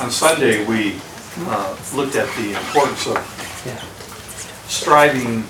On 0.00 0.10
Sunday, 0.10 0.64
we 0.64 0.98
uh, 1.40 1.76
looked 1.94 2.16
at 2.16 2.26
the 2.36 2.50
importance 2.50 3.06
of 3.06 3.18
striving 4.66 5.44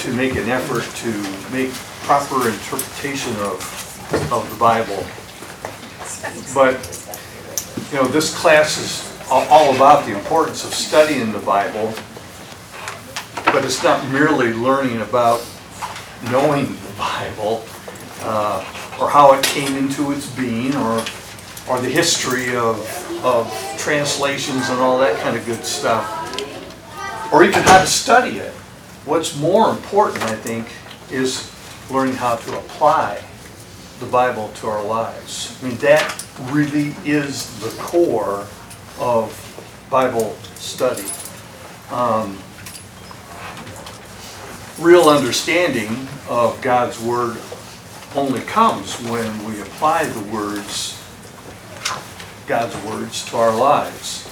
to 0.00 0.12
make 0.14 0.34
an 0.34 0.48
effort 0.48 0.84
to 0.96 1.52
make 1.52 1.72
proper 2.02 2.48
interpretation 2.48 3.32
of, 3.36 3.62
of 4.32 4.48
the 4.50 4.56
Bible. 4.58 5.06
But, 6.52 6.74
you 7.92 7.98
know, 7.98 8.08
this 8.08 8.36
class 8.36 8.76
is 8.78 9.22
all 9.30 9.74
about 9.74 10.04
the 10.04 10.16
importance 10.16 10.64
of 10.64 10.74
studying 10.74 11.32
the 11.32 11.38
Bible, 11.38 11.94
but 13.46 13.64
it's 13.64 13.82
not 13.82 14.06
merely 14.10 14.52
learning 14.52 15.00
about 15.00 15.46
knowing 16.30 16.66
the 16.66 16.92
Bible, 16.98 17.64
uh, 18.22 18.64
or 19.00 19.08
how 19.08 19.32
it 19.34 19.44
came 19.44 19.76
into 19.76 20.12
its 20.12 20.28
being, 20.34 20.74
or, 20.74 21.04
or 21.68 21.80
the 21.80 21.88
history 21.88 22.56
of, 22.56 22.78
of 23.24 23.46
translations 23.86 24.68
and 24.68 24.80
all 24.80 24.98
that 24.98 25.16
kind 25.20 25.36
of 25.36 25.46
good 25.46 25.64
stuff, 25.64 26.04
or 27.32 27.44
even 27.44 27.62
how 27.62 27.80
to 27.80 27.86
study 27.86 28.38
it. 28.38 28.52
What's 29.04 29.38
more 29.38 29.70
important, 29.70 30.24
I 30.24 30.34
think, 30.34 30.66
is 31.08 31.48
learning 31.88 32.16
how 32.16 32.34
to 32.34 32.58
apply 32.58 33.22
the 34.00 34.06
Bible 34.06 34.50
to 34.56 34.66
our 34.66 34.82
lives. 34.84 35.56
I 35.62 35.68
mean, 35.68 35.76
that 35.78 36.26
really 36.50 36.96
is 37.04 37.46
the 37.60 37.70
core 37.80 38.44
of 38.98 39.30
Bible 39.88 40.34
study. 40.56 41.06
Um, 41.92 42.36
Real 44.80 45.08
understanding 45.08 46.08
of 46.28 46.60
God's 46.60 47.00
Word 47.00 47.38
only 48.16 48.40
comes 48.40 49.00
when 49.02 49.44
we 49.44 49.60
apply 49.62 50.04
the 50.06 50.20
words, 50.30 50.95
God's 52.46 52.76
words 52.84 53.24
to 53.26 53.36
our 53.36 53.54
lives. 53.54 54.30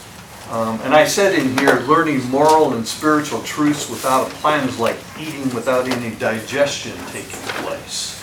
Um, 0.51 0.79
and 0.83 0.95
I 0.95 1.05
said 1.05 1.35
in 1.35 1.57
here, 1.59 1.81
learning 1.81 2.23
moral 2.31 2.75
and 2.75 2.87
spiritual 2.87 3.43
truths 3.43 3.89
without 3.91 4.29
applying 4.29 4.69
is 4.69 4.79
like 4.79 4.97
eating 5.19 5.53
without 5.55 5.89
any 5.89 6.15
digestion 6.17 6.97
taking 7.07 7.41
place. 7.65 8.21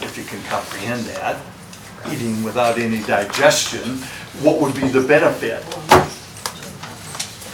If 0.00 0.16
you 0.16 0.24
can 0.24 0.42
comprehend 0.44 1.04
that, 1.06 1.40
eating 2.10 2.42
without 2.42 2.78
any 2.78 3.02
digestion, 3.02 3.98
what 4.42 4.60
would 4.60 4.74
be 4.74 4.88
the 4.88 5.06
benefit? 5.06 5.62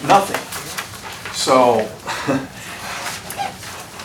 Nothing. 0.06 0.40
So, 1.34 1.78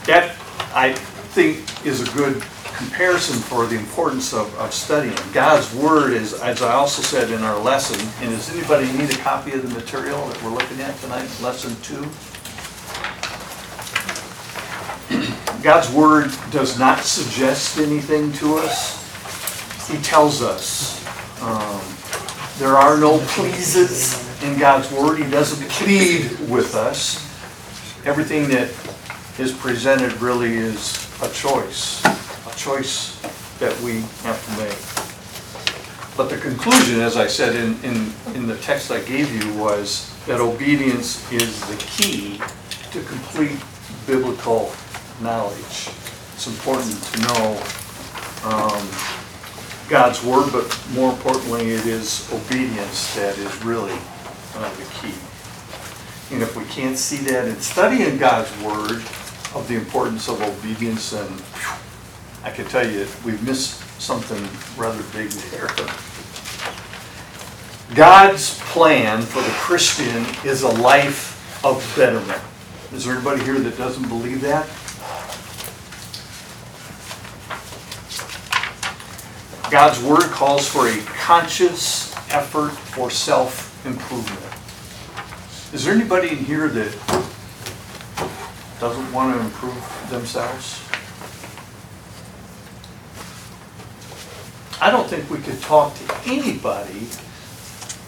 that, 0.05 0.35
I 0.73 0.93
think, 0.93 1.85
is 1.85 2.01
a 2.01 2.11
good 2.13 2.43
comparison 2.77 3.37
for 3.39 3.65
the 3.65 3.77
importance 3.77 4.33
of, 4.33 4.53
of 4.59 4.73
studying. 4.73 5.17
God's 5.33 5.73
Word 5.75 6.13
is, 6.13 6.33
as 6.41 6.61
I 6.61 6.73
also 6.73 7.01
said 7.01 7.31
in 7.31 7.43
our 7.43 7.59
lesson, 7.59 7.99
and 8.21 8.35
does 8.35 8.49
anybody 8.55 8.91
need 8.97 9.09
a 9.11 9.17
copy 9.17 9.53
of 9.53 9.61
the 9.61 9.73
material 9.79 10.25
that 10.27 10.43
we're 10.43 10.51
looking 10.51 10.81
at 10.81 10.97
tonight, 10.99 11.29
lesson 11.41 11.75
two? 11.81 12.07
God's 15.63 15.91
Word 15.91 16.31
does 16.51 16.77
not 16.77 16.99
suggest 16.99 17.77
anything 17.79 18.31
to 18.33 18.57
us. 18.57 19.01
He 19.89 19.97
tells 19.99 20.41
us. 20.41 21.01
Um, 21.41 21.81
There 22.57 22.77
are 22.77 22.97
no 22.97 23.19
pleases 23.35 24.15
in 24.41 24.57
God's 24.57 24.89
Word. 24.91 25.17
He 25.19 25.29
doesn't 25.29 25.67
plead 25.71 26.31
with 26.49 26.73
us. 26.75 27.19
Everything 28.05 28.47
that 28.47 28.69
is 29.37 29.51
presented 29.51 30.13
really 30.21 30.55
is 30.55 30.95
a 31.21 31.27
choice, 31.33 32.01
choice 32.55 33.19
that 33.59 33.79
we 33.81 34.01
have 34.23 34.39
to 34.45 34.51
make. 34.63 34.95
But 36.17 36.29
the 36.29 36.37
conclusion, 36.37 37.01
as 37.01 37.17
I 37.17 37.27
said 37.27 37.55
in, 37.55 37.75
in, 37.83 38.13
in 38.35 38.47
the 38.47 38.57
text 38.57 38.91
I 38.91 39.01
gave 39.01 39.31
you, 39.33 39.53
was 39.55 40.11
that 40.25 40.39
obedience 40.39 41.29
is 41.31 41.59
the 41.67 41.75
key 41.77 42.39
to 42.91 43.01
complete 43.03 43.59
biblical 44.07 44.71
knowledge. 45.21 45.89
It's 46.33 46.47
important 46.47 47.01
to 47.03 47.21
know 47.21 47.63
um, 48.43 48.87
God's 49.89 50.23
word, 50.23 50.51
but 50.51 50.65
more 50.93 51.11
importantly, 51.11 51.71
it 51.71 51.85
is 51.85 52.31
obedience 52.33 53.13
that 53.15 53.37
is 53.37 53.63
really 53.63 53.97
uh, 54.55 54.73
the 54.75 54.85
key. 55.01 55.13
And 56.31 56.41
if 56.41 56.55
we 56.55 56.63
can't 56.65 56.97
see 56.97 57.17
that 57.29 57.47
in 57.47 57.59
studying 57.59 58.17
God's 58.17 58.51
word 58.63 59.03
of 59.53 59.65
the 59.67 59.75
importance 59.75 60.27
of 60.27 60.41
obedience, 60.41 61.11
then 61.11 61.27
I 62.45 62.51
can 62.51 62.65
tell 62.67 62.87
you, 62.87 63.07
we've 63.25 63.43
missed 63.43 63.81
something 63.99 64.37
rather 64.79 65.01
big 65.13 65.31
there. 65.31 65.67
God's 67.95 68.59
plan 68.59 69.23
for 69.23 69.41
the 69.41 69.49
Christian 69.49 70.23
is 70.47 70.61
a 70.61 70.69
life 70.69 71.65
of 71.65 71.83
betterment. 71.97 72.41
Is 72.93 73.05
there 73.05 73.15
anybody 73.15 73.43
here 73.43 73.57
that 73.59 73.77
doesn't 73.79 74.07
believe 74.07 74.41
that? 74.41 74.67
God's 79.71 79.99
word 80.03 80.29
calls 80.31 80.67
for 80.67 80.87
a 80.87 80.97
conscious 81.17 82.15
effort 82.31 82.69
for 82.69 83.09
self-improvement. 83.09 84.53
Is 85.73 85.83
there 85.83 85.95
anybody 85.95 86.29
in 86.29 86.37
here 86.37 86.67
that 86.67 86.95
doesn't 88.79 89.11
want 89.11 89.35
to 89.35 89.43
improve 89.43 90.09
themselves? 90.11 90.84
I 94.81 94.91
don't 94.91 95.07
think 95.09 95.29
we 95.29 95.37
could 95.37 95.61
talk 95.61 95.95
to 95.95 96.21
anybody 96.25 97.07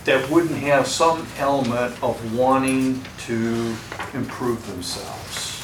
that 0.03 0.29
wouldn't 0.29 0.59
have 0.59 0.87
some 0.87 1.25
element 1.37 2.01
of 2.03 2.37
wanting 2.37 3.01
to 3.25 3.75
improve 4.13 4.65
themselves. 4.67 5.63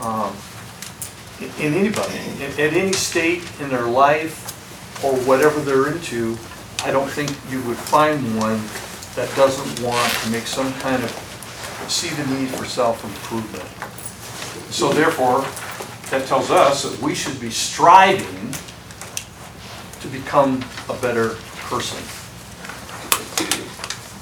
Um, 0.00 0.36
in- 1.40 1.74
anybody, 1.74 2.18
at 2.42 2.72
any 2.72 2.92
state 2.92 3.42
in 3.60 3.68
their 3.68 3.86
life 3.86 5.04
or 5.04 5.14
whatever 5.26 5.60
they're 5.60 5.92
into, 5.92 6.36
I 6.84 6.90
don't 6.90 7.08
think 7.08 7.30
you 7.50 7.62
would 7.62 7.76
find 7.76 8.20
one 8.38 8.60
that 9.14 9.34
doesn't 9.36 9.86
want 9.86 10.12
to 10.12 10.30
make 10.30 10.46
some 10.46 10.72
kind 10.74 11.02
of, 11.02 11.10
see 11.88 12.08
the 12.10 12.26
need 12.34 12.48
for 12.50 12.64
self-improvement. 12.64 13.64
So 14.72 14.92
therefore, 14.92 15.44
that 16.10 16.26
tells 16.26 16.50
us 16.50 16.82
that 16.82 17.00
we 17.00 17.14
should 17.14 17.40
be 17.40 17.50
striving 17.50 18.54
to 20.06 20.12
become 20.18 20.64
a 20.88 20.94
better 20.94 21.30
person. 21.68 21.98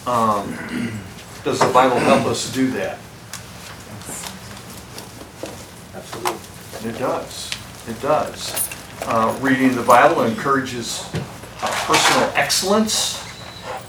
Um, 0.07 0.57
Does 1.45 1.59
the 1.59 1.71
Bible 1.73 1.99
help 1.99 2.27
us 2.27 2.53
do 2.53 2.71
that? 2.73 2.99
Absolutely. 5.95 6.89
It 6.91 6.99
does, 6.99 7.51
it 7.89 8.01
does. 8.01 8.71
Uh, 9.03 9.37
Reading 9.41 9.75
the 9.75 9.83
Bible 9.83 10.23
encourages 10.25 11.05
uh, 11.63 11.71
personal 11.87 12.31
excellence, 12.35 13.23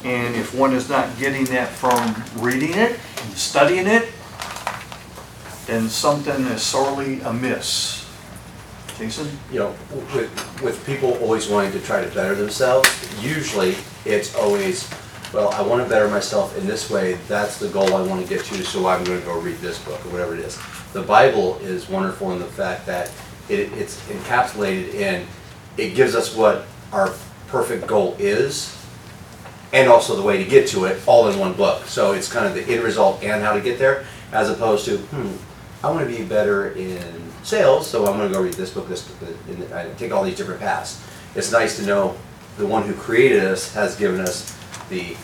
and 0.03 0.35
if 0.35 0.53
one 0.53 0.73
is 0.73 0.89
not 0.89 1.17
getting 1.17 1.45
that 1.45 1.69
from 1.69 2.15
reading 2.43 2.73
it 2.73 2.99
and 3.21 3.33
studying 3.33 3.87
it, 3.87 4.11
then 5.65 5.89
something 5.89 6.45
is 6.47 6.61
sorely 6.61 7.21
amiss. 7.21 8.04
Jason? 8.97 9.27
You 9.51 9.59
know, 9.59 9.75
with, 10.13 10.61
with 10.61 10.85
people 10.85 11.13
always 11.19 11.47
wanting 11.47 11.71
to 11.73 11.79
try 11.79 12.03
to 12.03 12.13
better 12.13 12.35
themselves, 12.35 12.89
usually 13.23 13.75
it's 14.05 14.35
always, 14.35 14.89
well, 15.33 15.49
I 15.51 15.61
want 15.61 15.83
to 15.83 15.89
better 15.89 16.07
myself 16.07 16.57
in 16.57 16.65
this 16.65 16.89
way, 16.89 17.13
that's 17.27 17.59
the 17.59 17.67
goal 17.69 17.93
I 17.93 18.01
want 18.01 18.21
to 18.21 18.27
get 18.27 18.45
to, 18.45 18.63
so 18.63 18.87
I'm 18.87 19.03
going 19.03 19.19
to 19.19 19.25
go 19.25 19.39
read 19.39 19.57
this 19.57 19.83
book 19.83 20.03
or 20.05 20.09
whatever 20.09 20.33
it 20.33 20.39
is. 20.39 20.59
The 20.93 21.01
Bible 21.01 21.57
is 21.57 21.89
wonderful 21.89 22.31
in 22.31 22.39
the 22.39 22.45
fact 22.45 22.85
that 22.85 23.11
it, 23.49 23.71
it's 23.73 24.01
encapsulated 24.07 24.93
in, 24.93 25.27
it 25.77 25.95
gives 25.95 26.15
us 26.15 26.35
what 26.35 26.65
our 26.91 27.13
perfect 27.47 27.87
goal 27.87 28.15
is, 28.17 28.75
and 29.73 29.89
also 29.89 30.15
the 30.15 30.21
way 30.21 30.37
to 30.37 30.49
get 30.49 30.67
to 30.69 30.85
it, 30.85 31.01
all 31.05 31.27
in 31.27 31.37
one 31.37 31.53
book. 31.53 31.85
So 31.85 32.13
it's 32.13 32.31
kind 32.31 32.45
of 32.45 32.53
the 32.53 32.63
end 32.73 32.83
result 32.83 33.21
and 33.23 33.43
how 33.43 33.53
to 33.53 33.61
get 33.61 33.77
there, 33.77 34.05
as 34.31 34.49
opposed 34.49 34.85
to, 34.85 34.97
hmm, 34.97 35.35
I 35.85 35.91
want 35.91 36.09
to 36.09 36.17
be 36.17 36.23
better 36.23 36.71
in 36.71 37.24
sales, 37.45 37.87
so 37.87 38.05
I'm 38.07 38.17
going 38.17 38.27
to 38.27 38.33
go 38.33 38.41
read 38.41 38.53
this 38.53 38.71
book, 38.71 38.87
this 38.87 39.07
book, 39.07 39.29
and 39.47 39.73
I 39.73 39.87
take 39.93 40.11
all 40.11 40.23
these 40.23 40.35
different 40.35 40.59
paths. 40.59 41.01
It's 41.35 41.51
nice 41.51 41.77
to 41.77 41.85
know 41.85 42.15
the 42.57 42.65
one 42.65 42.83
who 42.83 42.93
created 42.93 43.43
us 43.43 43.73
has 43.73 43.95
given 43.95 44.19
us 44.19 44.57
the 44.89 45.15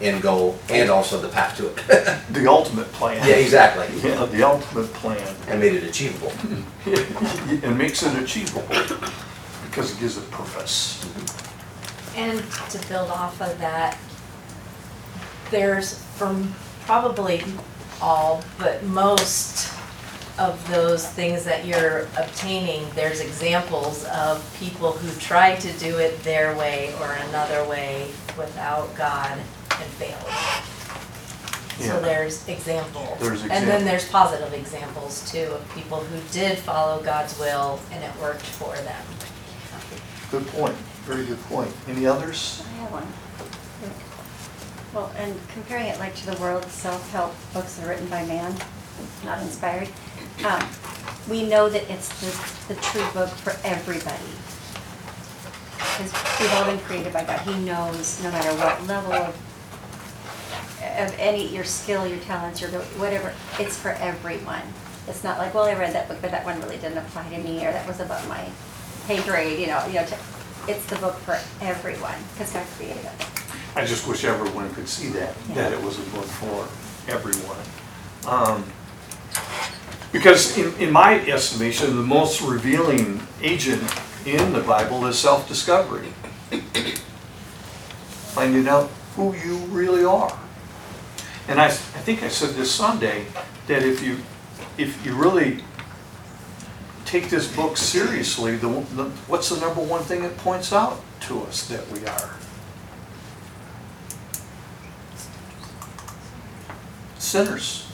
end 0.00 0.22
goal 0.22 0.58
and 0.68 0.90
also 0.90 1.20
the 1.20 1.28
path 1.28 1.56
to 1.56 1.68
it. 1.68 2.18
The 2.32 2.46
ultimate 2.46 2.92
plan. 2.92 3.26
yeah, 3.26 3.36
exactly. 3.36 3.86
Yeah, 4.08 4.26
the 4.26 4.42
ultimate 4.42 4.92
plan. 4.92 5.34
And 5.48 5.58
made 5.60 5.74
it 5.74 5.84
achievable. 5.84 6.32
And 7.62 7.76
makes 7.78 8.02
it 8.02 8.22
achievable, 8.22 8.66
because 9.64 9.92
it 9.92 10.00
gives 10.00 10.18
it 10.18 10.30
purpose. 10.30 11.04
And 12.16 12.42
to 12.70 12.88
build 12.88 13.10
off 13.10 13.40
of 13.40 13.58
that, 13.58 13.96
there's 15.50 16.02
from 16.16 16.54
probably 16.84 17.42
all, 18.00 18.42
but 18.58 18.82
most 18.84 19.72
of 20.38 20.68
those 20.68 21.06
things 21.06 21.44
that 21.44 21.66
you're 21.66 22.02
obtaining, 22.16 22.88
there's 22.94 23.20
examples 23.20 24.04
of 24.06 24.56
people 24.58 24.92
who 24.92 25.20
tried 25.20 25.60
to 25.60 25.72
do 25.78 25.98
it 25.98 26.22
their 26.22 26.56
way 26.56 26.94
or 27.00 27.12
another 27.28 27.68
way 27.68 28.10
without 28.36 28.94
God 28.96 29.32
and 29.32 29.90
failed. 29.92 30.24
Yeah. 31.80 31.94
So 31.94 32.00
there's 32.00 32.48
examples. 32.48 33.18
There's 33.20 33.42
And 33.42 33.50
then 33.50 33.62
examples. 33.62 33.84
there's 33.84 34.08
positive 34.08 34.52
examples 34.52 35.30
too 35.30 35.44
of 35.52 35.74
people 35.74 36.00
who 36.00 36.20
did 36.32 36.58
follow 36.58 37.02
God's 37.02 37.38
will 37.38 37.80
and 37.92 38.02
it 38.02 38.10
worked 38.20 38.42
for 38.42 38.74
them. 38.76 39.04
Good 40.30 40.46
point, 40.48 40.74
very 41.04 41.24
good 41.24 41.40
point. 41.44 41.72
Any 41.88 42.06
others? 42.06 42.62
I 42.66 42.76
have 42.78 42.92
one. 42.92 43.06
Well, 44.94 45.12
and 45.16 45.38
comparing 45.52 45.86
it 45.86 45.98
like 45.98 46.14
to 46.16 46.26
the 46.26 46.40
world, 46.40 46.64
self-help 46.64 47.34
books 47.52 47.76
that 47.76 47.86
are 47.86 47.90
written 47.90 48.08
by 48.08 48.24
man, 48.26 48.54
not 49.24 49.40
inspired, 49.42 49.88
um, 50.44 50.68
we 51.28 51.46
know 51.48 51.68
that 51.68 51.88
it's 51.90 52.08
the, 52.20 52.74
the 52.74 52.80
true 52.80 53.06
book 53.12 53.28
for 53.28 53.54
everybody. 53.64 54.16
Because 55.78 56.12
we've 56.40 56.52
all 56.52 56.64
been 56.64 56.78
created 56.80 57.12
by 57.12 57.24
God. 57.24 57.40
He 57.40 57.54
knows, 57.64 58.22
no 58.22 58.30
matter 58.30 58.50
what 58.58 58.86
level 58.86 59.12
of, 59.12 59.34
of 60.98 61.14
any, 61.18 61.48
your 61.48 61.64
skill, 61.64 62.06
your 62.06 62.18
talents, 62.20 62.60
your, 62.60 62.70
whatever, 62.70 63.34
it's 63.58 63.76
for 63.76 63.90
everyone. 63.90 64.62
It's 65.08 65.24
not 65.24 65.38
like, 65.38 65.54
well, 65.54 65.64
I 65.64 65.74
read 65.74 65.92
that 65.94 66.08
book, 66.08 66.18
but 66.20 66.30
that 66.30 66.44
one 66.44 66.60
really 66.60 66.76
didn't 66.76 66.98
apply 66.98 67.28
to 67.30 67.38
me, 67.38 67.66
or 67.66 67.72
that 67.72 67.86
was 67.86 68.00
above 68.00 68.26
my 68.28 68.48
pay 69.06 69.22
grade, 69.22 69.58
you 69.58 69.66
know, 69.66 69.84
you 69.86 69.94
know, 69.94 70.06
to- 70.06 70.18
it's 70.68 70.84
the 70.86 70.96
book 70.96 71.16
for 71.16 71.38
everyone, 71.64 72.14
because 72.34 72.52
God 72.52 72.66
created 72.76 73.04
it. 73.04 73.12
I 73.74 73.86
just 73.86 74.06
wish 74.06 74.24
everyone 74.24 74.72
could 74.74 74.88
see 74.88 75.08
that, 75.10 75.34
that 75.54 75.72
it 75.72 75.82
was 75.82 75.98
a 75.98 76.02
book 76.10 76.24
for 76.26 76.68
everyone. 77.10 77.58
Um, 78.26 78.64
Because 80.12 80.56
in, 80.56 80.74
in 80.80 80.90
my 80.90 81.20
estimation, 81.28 81.96
the 81.96 82.02
most 82.02 82.40
revealing 82.40 83.20
agent 83.42 83.82
in 84.26 84.52
the 84.52 84.60
Bible 84.60 85.06
is 85.06 85.18
self-discovery. 85.18 86.08
Finding 88.32 88.68
out 88.68 88.88
who 89.16 89.34
you 89.34 89.56
really 89.66 90.04
are. 90.04 90.36
And 91.48 91.60
I, 91.60 91.66
I 91.66 91.70
think 91.70 92.22
I 92.22 92.28
said 92.28 92.54
this 92.54 92.70
Sunday, 92.70 93.26
that 93.66 93.82
if 93.82 94.02
you, 94.02 94.18
if 94.76 95.04
you 95.04 95.14
really 95.14 95.62
take 97.04 97.30
this 97.30 97.54
book 97.54 97.76
seriously, 97.76 98.56
the, 98.56 98.68
the- 98.94 99.10
what's 99.28 99.48
the 99.50 99.60
number 99.60 99.82
one 99.82 100.02
thing 100.02 100.24
it 100.24 100.36
points 100.38 100.72
out 100.72 101.00
to 101.22 101.42
us 101.42 101.66
that 101.68 101.86
we 101.90 102.04
are? 102.06 102.34
sinners. 107.18 107.87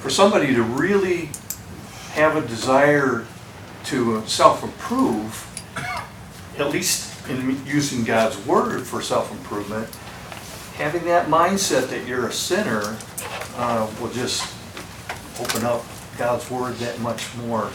For 0.00 0.08
somebody 0.10 0.54
to 0.54 0.62
really 0.62 1.28
have 2.12 2.36
a 2.36 2.46
desire 2.46 3.26
to 3.84 4.26
self-improve, 4.26 5.46
at 6.58 6.70
least 6.70 7.28
in 7.28 7.64
using 7.66 8.04
God's 8.04 8.38
word 8.46 8.86
for 8.86 9.02
self-improvement, 9.02 9.88
having 10.76 11.04
that 11.04 11.28
mindset 11.28 11.88
that 11.90 12.06
you're 12.06 12.28
a 12.28 12.32
sinner 12.32 12.96
uh, 13.56 13.90
will 14.00 14.10
just 14.10 14.52
open 15.40 15.64
up 15.64 15.84
God's 16.16 16.50
word 16.50 16.74
that 16.76 16.98
much 17.00 17.34
more 17.36 17.70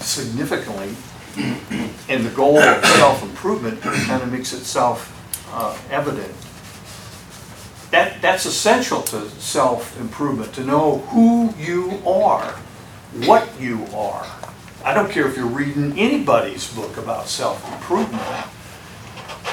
significantly. 0.00 0.94
And 2.08 2.24
the 2.24 2.32
goal 2.34 2.58
of 2.58 2.84
self-improvement 2.84 3.82
kind 3.82 4.22
of 4.22 4.32
makes 4.32 4.52
itself 4.52 5.14
uh, 5.52 5.78
evident 5.90 6.32
that, 7.90 8.20
that's 8.20 8.44
essential 8.44 9.02
to 9.02 9.28
self-improvement, 9.30 10.52
to 10.54 10.64
know 10.64 10.98
who 11.08 11.54
you 11.58 12.02
are, 12.06 12.50
what 13.24 13.48
you 13.60 13.86
are. 13.94 14.26
I 14.84 14.94
don't 14.94 15.10
care 15.10 15.26
if 15.26 15.36
you're 15.36 15.46
reading 15.46 15.98
anybody's 15.98 16.72
book 16.74 16.96
about 16.98 17.28
self-improvement. 17.28 18.46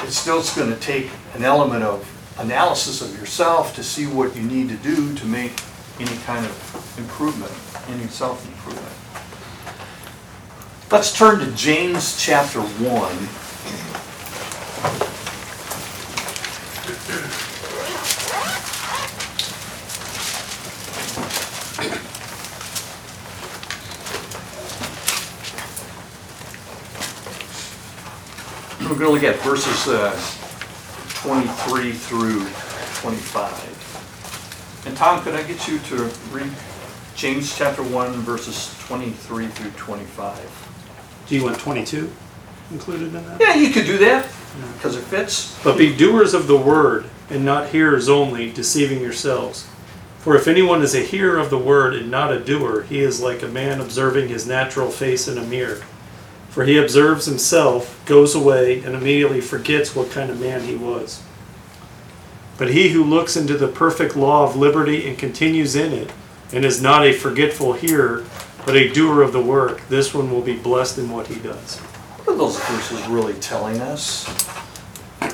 It's 0.03 0.17
still 0.17 0.43
going 0.55 0.73
to 0.73 0.79
take 0.79 1.09
an 1.33 1.43
element 1.43 1.83
of 1.83 2.11
analysis 2.37 3.01
of 3.01 3.17
yourself 3.17 3.73
to 3.75 3.83
see 3.83 4.05
what 4.05 4.35
you 4.35 4.43
need 4.43 4.69
to 4.69 4.75
do 4.75 5.15
to 5.15 5.25
make 5.25 5.53
any 5.99 6.15
kind 6.23 6.45
of 6.45 6.95
improvement, 6.97 7.51
any 7.89 8.07
self-improvement. 8.07 8.95
Let's 10.91 11.17
turn 11.17 11.39
to 11.39 11.51
James 11.55 12.21
chapter 12.21 12.61
1. 12.61 15.14
We're 28.85 28.99
going 28.99 29.07
to 29.07 29.13
look 29.13 29.23
at 29.23 29.41
verses 29.41 29.87
uh, 29.87 30.11
23 31.23 31.91
through 31.91 32.45
25. 33.01 34.85
And 34.85 34.95
Tom, 34.95 35.23
could 35.23 35.33
I 35.33 35.41
get 35.41 35.67
you 35.67 35.79
to 35.79 36.03
read 36.29 36.51
James 37.15 37.57
chapter 37.57 37.81
1, 37.81 38.11
verses 38.21 38.77
23 38.85 39.47
through 39.47 39.71
25? 39.71 41.25
Do 41.27 41.35
you 41.35 41.43
want 41.43 41.57
22 41.57 42.11
included 42.69 43.15
in 43.15 43.25
that? 43.25 43.41
Yeah, 43.41 43.55
you 43.55 43.71
could 43.71 43.87
do 43.87 43.97
that, 43.97 44.31
because 44.75 44.95
it 44.95 45.03
fits. 45.05 45.59
But 45.63 45.79
be 45.79 45.95
doers 45.95 46.35
of 46.35 46.45
the 46.45 46.57
word, 46.57 47.09
and 47.31 47.43
not 47.43 47.69
hearers 47.69 48.07
only, 48.07 48.51
deceiving 48.51 49.01
yourselves. 49.01 49.67
For 50.19 50.35
if 50.35 50.47
anyone 50.47 50.83
is 50.83 50.93
a 50.93 51.01
hearer 51.01 51.39
of 51.39 51.49
the 51.49 51.57
word 51.57 51.95
and 51.95 52.11
not 52.11 52.31
a 52.31 52.39
doer, 52.39 52.83
he 52.83 52.99
is 52.99 53.19
like 53.19 53.41
a 53.41 53.47
man 53.47 53.81
observing 53.81 54.27
his 54.27 54.45
natural 54.45 54.91
face 54.91 55.27
in 55.27 55.39
a 55.39 55.43
mirror. 55.43 55.81
For 56.55 56.63
he 56.63 56.77
observes 56.77 57.25
himself, 57.25 58.01
goes 58.05 58.33
away, 58.33 58.81
and 58.81 58.95
immediately 58.95 59.41
forgets 59.41 59.93
what 59.93 60.09
kind 60.09 60.29
of 60.29 60.39
man 60.39 60.61
he 60.61 60.77
was. 60.77 61.21
But 62.57 62.69
he 62.69 62.91
who 62.91 63.03
looks 63.03 63.35
into 63.35 63.57
the 63.57 63.67
perfect 63.67 64.15
law 64.15 64.45
of 64.45 64.55
liberty 64.55 65.05
and 65.05 65.17
continues 65.17 65.75
in 65.75 65.91
it, 65.91 66.13
and 66.53 66.63
is 66.63 66.81
not 66.81 67.05
a 67.05 67.11
forgetful 67.11 67.73
hearer, 67.73 68.23
but 68.65 68.77
a 68.77 68.87
doer 68.87 69.21
of 69.21 69.33
the 69.33 69.41
work, 69.41 69.81
this 69.89 70.13
one 70.13 70.31
will 70.31 70.39
be 70.39 70.55
blessed 70.55 70.97
in 70.97 71.11
what 71.11 71.27
he 71.27 71.35
does. 71.41 71.77
What 72.23 72.35
are 72.35 72.37
those 72.37 72.57
verses 72.57 73.05
really 73.07 73.33
telling 73.33 73.81
us? 73.81 74.25
You 75.21 75.27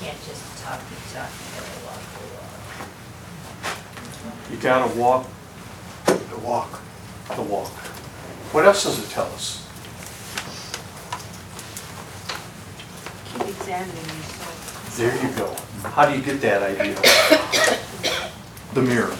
can't 0.00 0.18
just 0.26 0.64
talk 0.64 0.80
the 0.80 0.96
talk, 1.14 1.30
you 1.30 1.46
gotta 1.54 1.78
walk 1.86 2.02
the 2.10 2.26
walk. 2.34 3.70
You 4.50 4.56
gotta 4.56 4.98
walk 4.98 5.28
the 6.28 6.38
walk, 6.44 6.80
the 7.36 7.42
walk. 7.42 7.70
What 8.52 8.64
else 8.64 8.84
does 8.84 8.98
it 9.02 9.10
tell 9.10 9.26
us? 9.26 9.66
Keep 13.32 13.48
examining 13.48 13.96
yourself. 13.96 14.96
There 14.96 15.14
you 15.22 15.36
go. 15.36 15.88
How 15.88 16.10
do 16.10 16.16
you 16.16 16.22
get 16.22 16.40
that 16.42 16.62
idea? 16.62 16.94
The 18.74 18.82
mirror. 18.82 19.16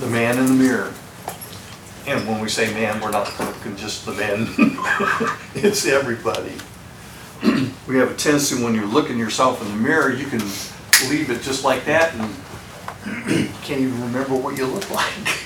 The 0.00 0.06
man 0.06 0.38
in 0.38 0.46
the 0.46 0.52
mirror. 0.52 0.92
And 2.06 2.26
when 2.26 2.40
we 2.40 2.48
say 2.48 2.72
man, 2.72 3.00
we're 3.00 3.10
not 3.10 3.26
talking 3.26 3.76
just 3.76 4.06
the 4.06 4.12
men. 4.12 4.48
It's 5.54 5.84
everybody. 5.86 6.52
We 7.88 7.96
have 7.96 8.12
a 8.12 8.14
tendency 8.14 8.62
when 8.62 8.74
you 8.74 8.86
look 8.86 9.10
in 9.10 9.18
yourself 9.18 9.60
in 9.60 9.68
the 9.68 9.76
mirror, 9.76 10.12
you 10.12 10.26
can 10.26 10.40
leave 11.10 11.28
it 11.28 11.42
just 11.42 11.64
like 11.64 11.84
that 11.86 12.14
and 12.14 12.30
can't 13.64 13.80
even 13.80 14.00
remember 14.00 14.36
what 14.36 14.56
you 14.56 14.66
look 14.66 14.88
like. 14.90 15.12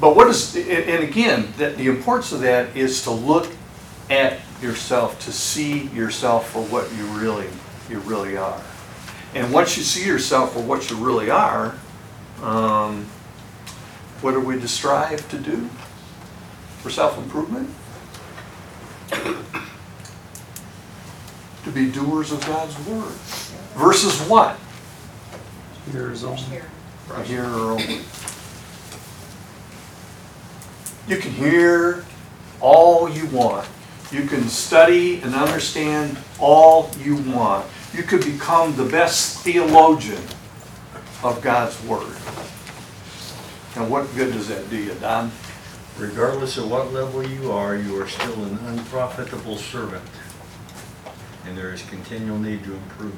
But 0.00 0.14
what 0.14 0.28
is, 0.28 0.54
and 0.56 0.66
and 0.66 1.04
again, 1.04 1.52
that 1.58 1.76
the 1.76 1.88
importance 1.88 2.32
of 2.32 2.40
that 2.40 2.76
is 2.76 3.02
to 3.02 3.10
look 3.10 3.50
at 4.10 4.40
yourself, 4.62 5.18
to 5.24 5.32
see 5.32 5.88
yourself 5.88 6.50
for 6.50 6.62
what 6.64 6.92
you 6.94 7.04
really, 7.06 7.48
you 7.90 7.98
really 8.00 8.36
are. 8.36 8.60
And 9.34 9.52
once 9.52 9.76
you 9.76 9.82
see 9.82 10.06
yourself 10.06 10.54
for 10.54 10.60
what 10.60 10.88
you 10.90 10.96
really 10.96 11.30
are, 11.30 11.74
um, 12.42 13.04
what 14.20 14.34
are 14.34 14.40
we 14.40 14.58
to 14.58 14.68
strive 14.68 15.28
to 15.30 15.38
do 15.38 15.68
for 16.80 16.90
self-improvement? 16.90 17.68
To 21.64 21.70
be 21.72 21.90
doers 21.90 22.32
of 22.32 22.40
God's 22.46 22.78
word. 22.86 23.12
Versus 23.76 24.20
what? 24.28 24.58
Hearers 25.92 26.24
only. 26.24 26.62
A 27.12 27.22
hearer 27.22 27.72
only. 27.72 28.00
You 31.08 31.16
can 31.16 31.32
hear 31.32 32.04
all 32.60 33.08
you 33.08 33.24
want. 33.28 33.66
You 34.12 34.26
can 34.26 34.46
study 34.48 35.22
and 35.22 35.34
understand 35.34 36.18
all 36.38 36.90
you 37.02 37.16
want. 37.16 37.66
You 37.94 38.02
could 38.02 38.22
become 38.22 38.76
the 38.76 38.84
best 38.84 39.38
theologian 39.38 40.22
of 41.22 41.40
God's 41.40 41.82
Word. 41.84 42.14
And 43.74 43.90
what 43.90 44.14
good 44.14 44.34
does 44.34 44.48
that 44.48 44.68
do 44.68 44.76
you, 44.76 44.92
Don? 45.00 45.32
Regardless 45.96 46.58
of 46.58 46.70
what 46.70 46.92
level 46.92 47.26
you 47.26 47.52
are, 47.52 47.74
you 47.74 47.98
are 48.00 48.06
still 48.06 48.44
an 48.44 48.58
unprofitable 48.66 49.56
servant. 49.56 50.04
And 51.46 51.56
there 51.56 51.72
is 51.72 51.82
continual 51.84 52.38
need 52.38 52.64
to 52.64 52.74
improve. 52.74 53.16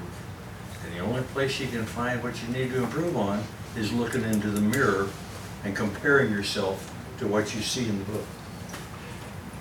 And 0.85 0.95
the 0.95 1.01
only 1.01 1.23
place 1.23 1.59
you 1.59 1.67
can 1.67 1.85
find 1.85 2.23
what 2.23 2.41
you 2.41 2.49
need 2.55 2.71
to 2.71 2.85
improve 2.85 3.17
on 3.17 3.43
is 3.77 3.93
looking 3.93 4.23
into 4.23 4.49
the 4.49 4.61
mirror 4.61 5.09
and 5.65 5.75
comparing 5.75 6.31
yourself 6.31 6.95
to 7.21 7.27
what 7.29 7.55
you 7.55 7.61
see 7.61 7.87
in 7.87 7.99
the 7.99 8.05
book. 8.05 8.25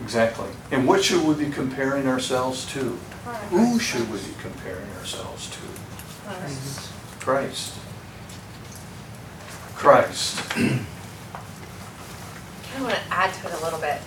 Exactly. 0.01 0.47
And 0.71 0.87
what 0.87 1.03
should 1.03 1.25
we 1.25 1.35
be 1.35 1.51
comparing 1.51 2.07
ourselves 2.07 2.65
to? 2.73 2.97
Who 3.49 3.77
should 3.79 4.09
we 4.09 4.17
be 4.17 4.33
comparing 4.41 4.89
ourselves 4.97 5.49
to? 5.51 5.59
Christ. 7.19 7.77
Christ. 9.75 10.41
I 10.55 10.79
want 12.81 12.95
to 12.95 13.01
add 13.11 13.33
to 13.33 13.47
it 13.47 13.53
a 13.59 13.63
little 13.63 13.79
bit. 13.79 13.99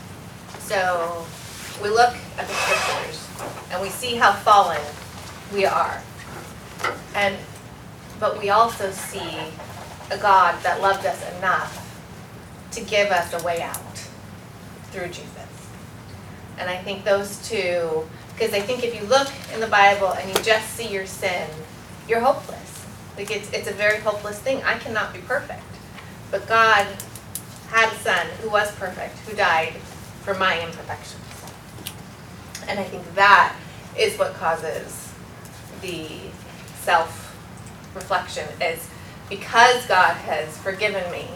So 0.59 1.27
we 1.83 1.91
look 1.91 2.15
at 2.39 2.49
the 2.49 2.55
scriptures 2.55 3.29
and 3.71 3.83
we 3.83 3.91
see 3.91 4.17
how 4.17 4.33
fallen 4.33 4.81
we 5.53 5.67
are. 5.67 6.01
And, 7.15 7.37
but 8.19 8.39
we 8.39 8.49
also 8.49 8.91
see 8.93 9.53
a 10.11 10.17
God 10.17 10.63
that 10.63 10.81
loved 10.81 11.05
us 11.05 11.23
enough 11.37 11.82
to 12.73 12.81
give 12.83 13.11
us 13.11 13.33
a 13.33 13.45
way 13.45 13.62
out 13.62 13.99
through 14.91 15.09
Jesus. 15.09 15.29
And 16.59 16.69
I 16.69 16.76
think 16.76 17.05
those 17.05 17.47
two, 17.49 18.07
because 18.35 18.52
I 18.55 18.61
think 18.61 18.85
if 18.85 18.95
you 18.95 19.07
look 19.09 19.29
in 19.52 19.61
the 19.61 19.67
Bible 19.67 20.12
and 20.12 20.29
you 20.29 20.43
just 20.43 20.69
see 20.75 20.88
your 20.88 21.07
sin, 21.07 21.49
you're 22.09 22.21
hopeless. 22.21 22.85
Like 23.17 23.31
it's, 23.31 23.50
it's 23.52 23.69
a 23.69 23.73
very 23.73 24.00
hopeless 24.00 24.38
thing. 24.38 24.62
I 24.62 24.79
cannot 24.79 25.12
be 25.12 25.21
perfect. 25.21 25.62
But 26.31 26.47
God 26.47 26.87
had 27.69 27.93
a 27.93 27.97
son 27.97 28.26
who 28.41 28.50
was 28.50 28.75
perfect, 28.76 29.19
who 29.21 29.37
died 29.37 29.75
for 30.23 30.35
my 30.35 30.62
imperfections. 30.62 31.23
And 32.69 32.79
I 32.79 32.85
think 32.85 33.14
that 33.14 33.57
is 33.99 34.19
what 34.19 34.35
causes 34.35 35.12
the 35.81 36.09
self-reflection 36.83 38.47
is 38.61 38.88
because 39.29 39.87
God 39.87 40.14
has 40.14 40.57
forgiven 40.59 41.11
me 41.11 41.29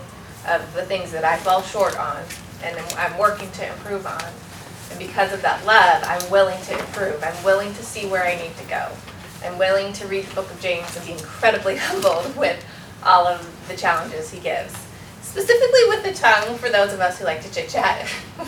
of 0.48 0.74
the 0.74 0.82
things 0.82 1.12
that 1.12 1.24
I 1.24 1.36
fell 1.36 1.62
short 1.62 1.98
on 1.98 2.22
and 2.62 2.76
I'm 2.96 3.16
working 3.18 3.50
to 3.52 3.68
improve 3.68 4.06
on. 4.06 4.24
And 4.90 4.98
because 4.98 5.32
of 5.32 5.42
that 5.42 5.64
love, 5.66 6.02
I'm 6.06 6.30
willing 6.30 6.60
to 6.64 6.78
improve. 6.78 7.22
I'm 7.22 7.44
willing 7.44 7.72
to 7.74 7.82
see 7.82 8.06
where 8.06 8.24
I 8.24 8.36
need 8.36 8.56
to 8.56 8.64
go. 8.64 8.88
I'm 9.44 9.58
willing 9.58 9.92
to 9.94 10.06
read 10.06 10.24
the 10.24 10.34
book 10.34 10.50
of 10.50 10.60
James 10.60 10.96
and 10.96 11.06
be 11.06 11.12
incredibly 11.12 11.76
humbled 11.80 12.36
with 12.36 12.64
all 13.04 13.26
of 13.26 13.46
the 13.68 13.76
challenges 13.76 14.30
he 14.30 14.40
gives. 14.40 14.74
Specifically 15.22 15.82
with 15.88 16.02
the 16.02 16.14
tongue 16.14 16.56
for 16.56 16.70
those 16.70 16.92
of 16.92 17.00
us 17.00 17.18
who 17.18 17.24
like 17.24 17.42
to 17.42 17.52
chit 17.52 17.68
chat. 17.68 18.08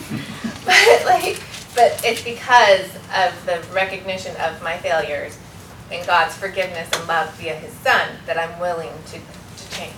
but 0.65 1.05
like 1.05 1.39
but 1.75 2.01
it's 2.03 2.23
because 2.23 2.87
of 3.15 3.45
the 3.45 3.63
recognition 3.73 4.35
of 4.41 4.61
my 4.63 4.77
failures 4.77 5.37
and 5.91 6.05
God's 6.05 6.35
forgiveness 6.35 6.89
and 6.93 7.07
love 7.07 7.33
via 7.35 7.55
his 7.55 7.71
son 7.73 8.09
that 8.25 8.37
I'm 8.37 8.59
willing 8.59 8.91
to, 9.07 9.13
to 9.13 9.71
change. 9.71 9.93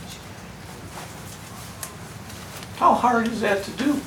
How 2.81 2.95
hard 2.95 3.27
is 3.27 3.41
that 3.41 3.63
to 3.63 3.71
do? 3.77 4.01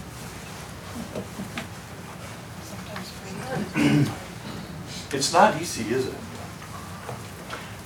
It's 5.13 5.33
not 5.33 5.63
easy, 5.63 5.95
is 5.95 6.09
it? 6.09 6.15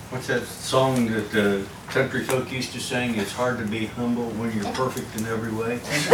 What's 0.08 0.28
that 0.28 0.44
song 0.44 1.10
that 1.12 1.30
the 1.30 1.66
country 1.88 2.24
folk 2.24 2.50
used 2.50 2.72
to 2.72 2.80
sing? 2.80 3.16
It's 3.16 3.32
hard 3.32 3.58
to 3.58 3.66
be 3.66 3.84
humble 3.84 4.30
when 4.40 4.50
you're 4.56 4.72
perfect 4.72 5.14
in 5.20 5.26
every 5.26 5.52
way. 5.52 5.76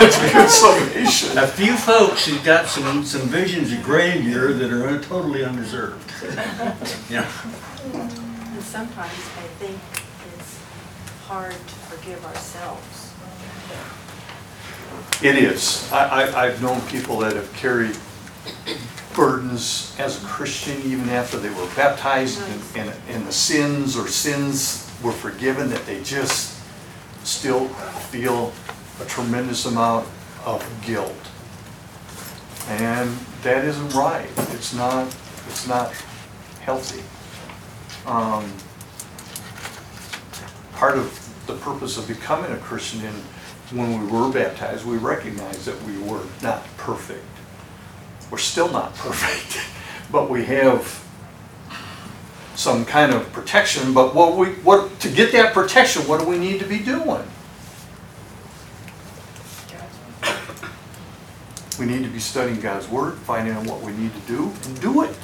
That's 0.00 0.16
a 0.16 0.32
good 0.32 0.48
summation. 0.48 1.36
A 1.36 1.46
few 1.46 1.76
folks 1.76 2.24
who've 2.24 2.42
got 2.42 2.66
some, 2.66 3.04
some 3.04 3.28
visions 3.28 3.72
of 3.72 3.82
grandeur 3.82 4.54
that 4.54 4.72
are 4.72 4.88
un- 4.88 5.02
totally 5.02 5.44
undeserved. 5.44 6.10
Yeah. 7.10 7.30
And 7.92 8.62
sometimes 8.62 9.12
I 9.36 9.46
think 9.58 9.78
it's 10.38 10.58
hard 11.26 11.52
to 11.52 11.79
forgive 12.10 12.24
ourselves. 12.26 13.14
It 15.22 15.36
is. 15.36 15.90
I, 15.92 16.22
I, 16.22 16.44
I've 16.44 16.62
known 16.62 16.80
people 16.82 17.18
that 17.18 17.36
have 17.36 17.52
carried 17.54 17.96
burdens 19.14 19.94
as 19.98 20.22
a 20.22 20.26
Christian 20.26 20.80
even 20.82 21.08
after 21.10 21.38
they 21.38 21.50
were 21.50 21.68
baptized 21.76 22.40
and, 22.42 22.62
and, 22.76 23.00
and 23.08 23.26
the 23.26 23.32
sins 23.32 23.96
or 23.96 24.08
sins 24.08 24.90
were 25.02 25.12
forgiven, 25.12 25.68
that 25.70 25.84
they 25.86 26.02
just 26.02 26.58
still 27.24 27.68
feel 27.68 28.52
a 29.00 29.04
tremendous 29.06 29.66
amount 29.66 30.08
of 30.44 30.66
guilt. 30.84 31.14
And 32.68 33.16
that 33.42 33.64
isn't 33.64 33.94
right. 33.94 34.28
It's 34.52 34.74
not, 34.74 35.06
it's 35.48 35.66
not 35.68 35.92
healthy. 36.60 37.02
Um, 38.06 38.50
part 40.72 40.96
of 40.96 41.29
the 41.50 41.56
purpose 41.60 41.96
of 41.96 42.06
becoming 42.06 42.52
a 42.52 42.58
Christian 42.58 43.04
and 43.04 43.22
when 43.72 44.04
we 44.04 44.12
were 44.12 44.30
baptized, 44.30 44.84
we 44.84 44.96
recognized 44.96 45.64
that 45.66 45.80
we 45.84 45.96
were 45.98 46.22
not 46.42 46.64
perfect. 46.76 47.24
We're 48.30 48.38
still 48.38 48.70
not 48.70 48.94
perfect, 48.96 49.60
but 50.10 50.28
we 50.28 50.44
have 50.46 51.04
some 52.56 52.84
kind 52.84 53.12
of 53.12 53.32
protection, 53.32 53.94
but 53.94 54.14
what 54.14 54.36
we, 54.36 54.48
what, 54.64 54.98
to 55.00 55.10
get 55.10 55.32
that 55.32 55.54
protection, 55.54 56.02
what 56.08 56.20
do 56.20 56.26
we 56.26 56.36
need 56.36 56.60
to 56.60 56.66
be 56.66 56.78
doing? 56.78 57.22
We 61.78 61.86
need 61.86 62.02
to 62.02 62.10
be 62.10 62.18
studying 62.18 62.60
God's 62.60 62.88
word, 62.88 63.14
finding 63.18 63.54
out 63.54 63.64
what 63.64 63.80
we 63.80 63.92
need 63.92 64.12
to 64.12 64.20
do, 64.20 64.52
and 64.66 64.80
do 64.82 65.02
it. 65.02 65.16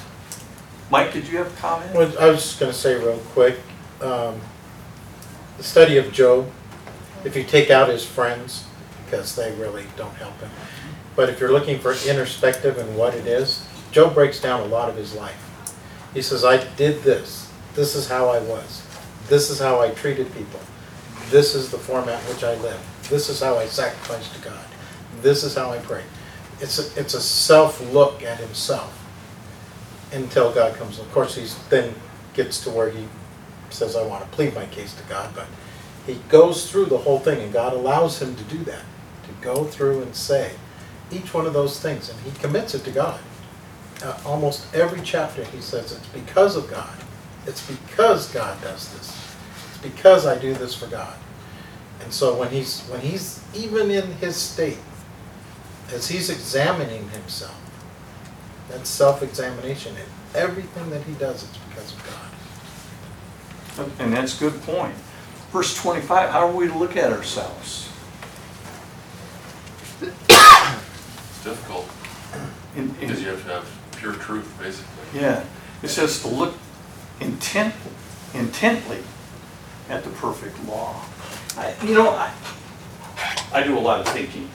Mike, 0.89 1.13
did 1.13 1.27
you 1.27 1.37
have 1.37 1.53
a 1.53 1.57
comment? 1.57 1.95
I 1.95 2.29
was 2.29 2.43
just 2.43 2.59
gonna 2.59 2.73
say 2.73 2.95
real 2.95 3.19
quick, 3.33 3.59
um, 4.01 4.41
the 5.57 5.63
study 5.63 5.97
of 5.97 6.11
Job, 6.13 6.49
if 7.25 7.35
you 7.35 7.43
take 7.43 7.69
out 7.69 7.89
his 7.89 8.05
friends, 8.05 8.67
because 9.05 9.35
they 9.35 9.53
really 9.55 9.85
don't 9.95 10.13
help 10.15 10.39
him, 10.39 10.51
but 11.15 11.29
if 11.29 11.39
you're 11.39 11.51
looking 11.51 11.79
for 11.79 11.91
introspective 11.91 12.77
and 12.77 12.95
what 12.95 13.15
it 13.15 13.25
is, 13.25 13.67
Job 13.91 14.13
breaks 14.13 14.39
down 14.39 14.61
a 14.61 14.65
lot 14.65 14.89
of 14.89 14.95
his 14.95 15.15
life. 15.15 15.43
He 16.13 16.21
says, 16.21 16.45
I 16.45 16.63
did 16.75 17.03
this, 17.03 17.51
this 17.73 17.95
is 17.95 18.07
how 18.07 18.29
I 18.29 18.39
was, 18.39 18.85
this 19.27 19.49
is 19.49 19.59
how 19.59 19.81
I 19.81 19.89
treated 19.91 20.33
people, 20.33 20.59
this 21.29 21.55
is 21.55 21.71
the 21.71 21.77
format 21.77 22.21
in 22.23 22.33
which 22.33 22.43
I 22.43 22.55
live, 22.61 22.79
this 23.09 23.29
is 23.29 23.41
how 23.41 23.57
I 23.57 23.65
sacrificed 23.65 24.35
to 24.35 24.41
God, 24.41 24.65
this 25.21 25.43
is 25.43 25.55
how 25.55 25.71
I 25.71 25.79
pray. 25.79 26.03
It's 26.59 26.79
a, 26.79 26.99
it's 26.99 27.13
a 27.13 27.21
self-look 27.21 28.23
at 28.23 28.39
himself 28.39 28.93
until 30.11 30.51
God 30.51 30.75
comes. 30.75 30.99
Of 30.99 31.11
course, 31.11 31.35
he's 31.35 31.57
then 31.69 31.93
gets 32.33 32.63
to 32.63 32.69
where 32.69 32.89
he 32.89 33.07
says, 33.73 33.95
I 33.95 34.05
want 34.05 34.23
to 34.23 34.29
plead 34.35 34.53
my 34.53 34.65
case 34.67 34.93
to 34.95 35.03
God, 35.03 35.33
but 35.35 35.47
he 36.05 36.19
goes 36.29 36.69
through 36.69 36.85
the 36.85 36.97
whole 36.97 37.19
thing, 37.19 37.41
and 37.41 37.51
God 37.51 37.73
allows 37.73 38.21
him 38.21 38.35
to 38.35 38.43
do 38.43 38.59
that, 38.65 38.83
to 39.23 39.29
go 39.41 39.65
through 39.65 40.01
and 40.01 40.15
say 40.15 40.51
each 41.11 41.33
one 41.33 41.45
of 41.45 41.53
those 41.53 41.79
things, 41.79 42.09
and 42.09 42.19
he 42.21 42.31
commits 42.39 42.75
it 42.75 42.83
to 42.85 42.91
God. 42.91 43.19
Uh, 44.03 44.17
almost 44.25 44.73
every 44.75 45.01
chapter 45.01 45.43
he 45.45 45.59
says, 45.59 45.91
it's 45.91 46.07
because 46.07 46.55
of 46.55 46.69
God. 46.69 46.97
It's 47.45 47.65
because 47.69 48.31
God 48.31 48.61
does 48.61 48.93
this. 48.93 49.35
It's 49.69 49.77
because 49.79 50.25
I 50.25 50.37
do 50.37 50.53
this 50.53 50.75
for 50.75 50.87
God. 50.87 51.17
And 52.03 52.13
so 52.13 52.37
when 52.37 52.49
he's 52.49 52.81
when 52.87 53.01
he's 53.01 53.43
even 53.55 53.89
in 53.89 54.11
his 54.13 54.35
state, 54.35 54.77
as 55.93 56.07
he's 56.07 56.29
examining 56.29 57.09
himself, 57.09 57.59
that's 58.69 58.89
self-examination. 58.89 59.95
And 59.95 60.07
everything 60.35 60.89
that 60.89 61.03
he 61.03 61.13
does, 61.13 61.43
it's 61.43 61.57
because 61.69 61.93
of 61.93 62.05
God. 62.05 62.26
And 63.99 64.13
that's 64.13 64.35
a 64.41 64.49
good 64.49 64.61
point. 64.63 64.95
Verse 65.51 65.75
25, 65.81 66.29
how 66.29 66.47
are 66.47 66.51
we 66.51 66.67
to 66.67 66.77
look 66.77 66.95
at 66.97 67.11
ourselves? 67.11 67.89
It's 70.01 71.43
difficult, 71.43 71.89
In- 72.75 72.83
in- 72.83 72.89
because 72.99 73.21
you 73.21 73.29
have 73.29 73.43
to 73.43 73.49
have 73.49 73.67
pure 73.97 74.13
truth, 74.13 74.51
basically. 74.59 75.19
Yeah, 75.21 75.43
it 75.81 75.87
says 75.89 76.21
to 76.21 76.27
look 76.27 76.55
intent, 77.19 77.73
intently 78.33 78.99
at 79.89 80.03
the 80.03 80.09
perfect 80.11 80.63
law. 80.67 81.01
I- 81.57 81.73
You 81.85 81.93
know, 81.95 82.09
I, 82.09 82.31
I 83.53 83.63
do 83.63 83.77
a 83.77 83.79
lot 83.79 84.01
of 84.01 84.07
thinking. 84.09 84.49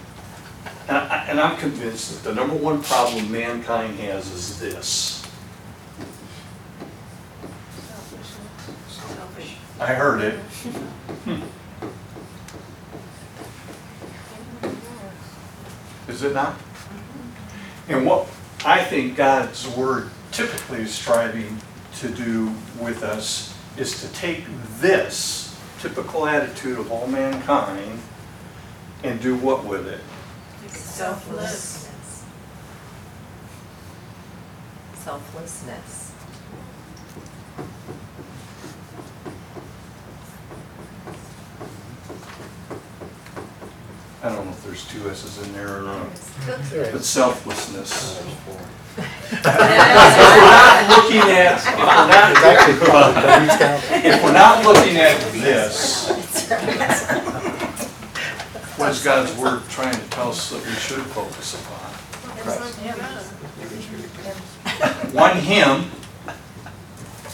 And 0.88 0.96
I, 0.96 1.24
and 1.28 1.40
I'm 1.40 1.56
convinced 1.58 2.12
that 2.22 2.28
the 2.28 2.34
number 2.34 2.54
one 2.56 2.82
problem 2.82 3.30
mankind 3.30 3.98
has 4.00 4.30
is 4.30 4.58
this. 4.60 5.22
Selfish. 8.88 9.56
I 9.82 9.94
heard 9.94 10.20
it. 10.20 10.38
Is 16.06 16.22
it 16.22 16.34
not? 16.34 16.54
And 17.88 18.06
what 18.06 18.28
I 18.64 18.84
think 18.84 19.16
God's 19.16 19.66
word 19.76 20.10
typically 20.30 20.82
is 20.82 20.94
striving 20.94 21.58
to 21.96 22.08
do 22.08 22.54
with 22.80 23.02
us 23.02 23.58
is 23.76 24.00
to 24.02 24.12
take 24.12 24.44
this 24.78 25.58
typical 25.80 26.28
attitude 26.28 26.78
of 26.78 26.92
all 26.92 27.08
mankind 27.08 27.98
and 29.02 29.20
do 29.20 29.34
what 29.34 29.64
with 29.64 29.88
it? 29.88 30.00
Selflessness. 30.70 32.24
Selflessness. 34.94 36.01
Two 45.02 45.10
S's 45.10 45.38
in 45.46 45.52
there, 45.54 45.82
or, 45.84 45.88
uh, 45.88 46.04
but 46.92 47.04
selflessness. 47.04 48.20
If 48.94 49.42
we're 49.42 49.42
not 50.52 50.88
looking 50.88 51.30
at, 51.30 51.56
if 51.58 51.64
we're 51.78 51.86
not- 51.86 52.30
It's 52.30 52.44
actually 52.44 52.86
called 52.86 53.14
W's 53.14 53.56
County. 53.58 54.08
if 54.08 54.22
we're 54.22 54.32
not 54.32 54.64
looking 54.64 54.96
at 54.98 55.18
this, 55.32 56.08
what 58.76 58.90
is 58.90 59.02
God's 59.02 59.34
word 59.36 59.62
trying 59.70 59.94
to 59.94 60.06
tell 60.10 60.28
us 60.30 60.50
that 60.50 60.64
we 60.64 60.72
should 60.74 61.02
focus 61.06 61.54
upon? 61.54 61.78
One, 65.12 65.36
him, 65.38 65.90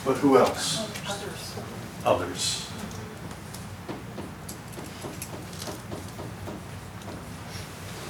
but 0.05 0.17
who 0.19 0.39
else? 0.39 0.87
Others. 2.05 2.68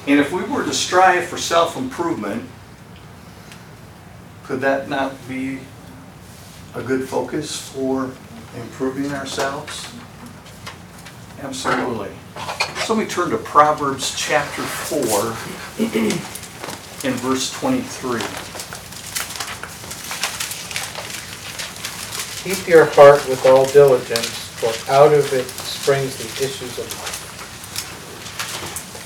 And 0.08 0.18
if 0.18 0.32
we 0.32 0.42
were 0.44 0.64
to 0.64 0.72
strive 0.72 1.26
for 1.26 1.36
self-improvement, 1.36 2.48
could 4.44 4.62
that 4.62 4.88
not 4.88 5.12
be 5.28 5.58
a 6.74 6.82
good 6.82 7.06
focus 7.06 7.60
for 7.60 8.10
improving 8.56 9.12
ourselves? 9.12 9.92
Absolutely. 11.40 12.08
So 12.86 12.94
let 12.94 13.04
me 13.04 13.10
turn 13.10 13.28
to 13.28 13.36
Proverbs 13.36 14.14
chapter 14.16 14.62
4 14.62 15.10
in 17.04 17.16
verse 17.18 17.52
23. 17.52 18.20
Keep 22.44 22.66
your 22.66 22.86
heart 22.86 23.28
with 23.28 23.44
all 23.44 23.66
diligence, 23.66 24.48
for 24.56 24.72
out 24.90 25.12
of 25.12 25.30
it 25.34 25.46
springs 25.48 26.16
the 26.16 26.46
issues 26.46 26.78
of 26.78 26.86
life. 26.98 27.17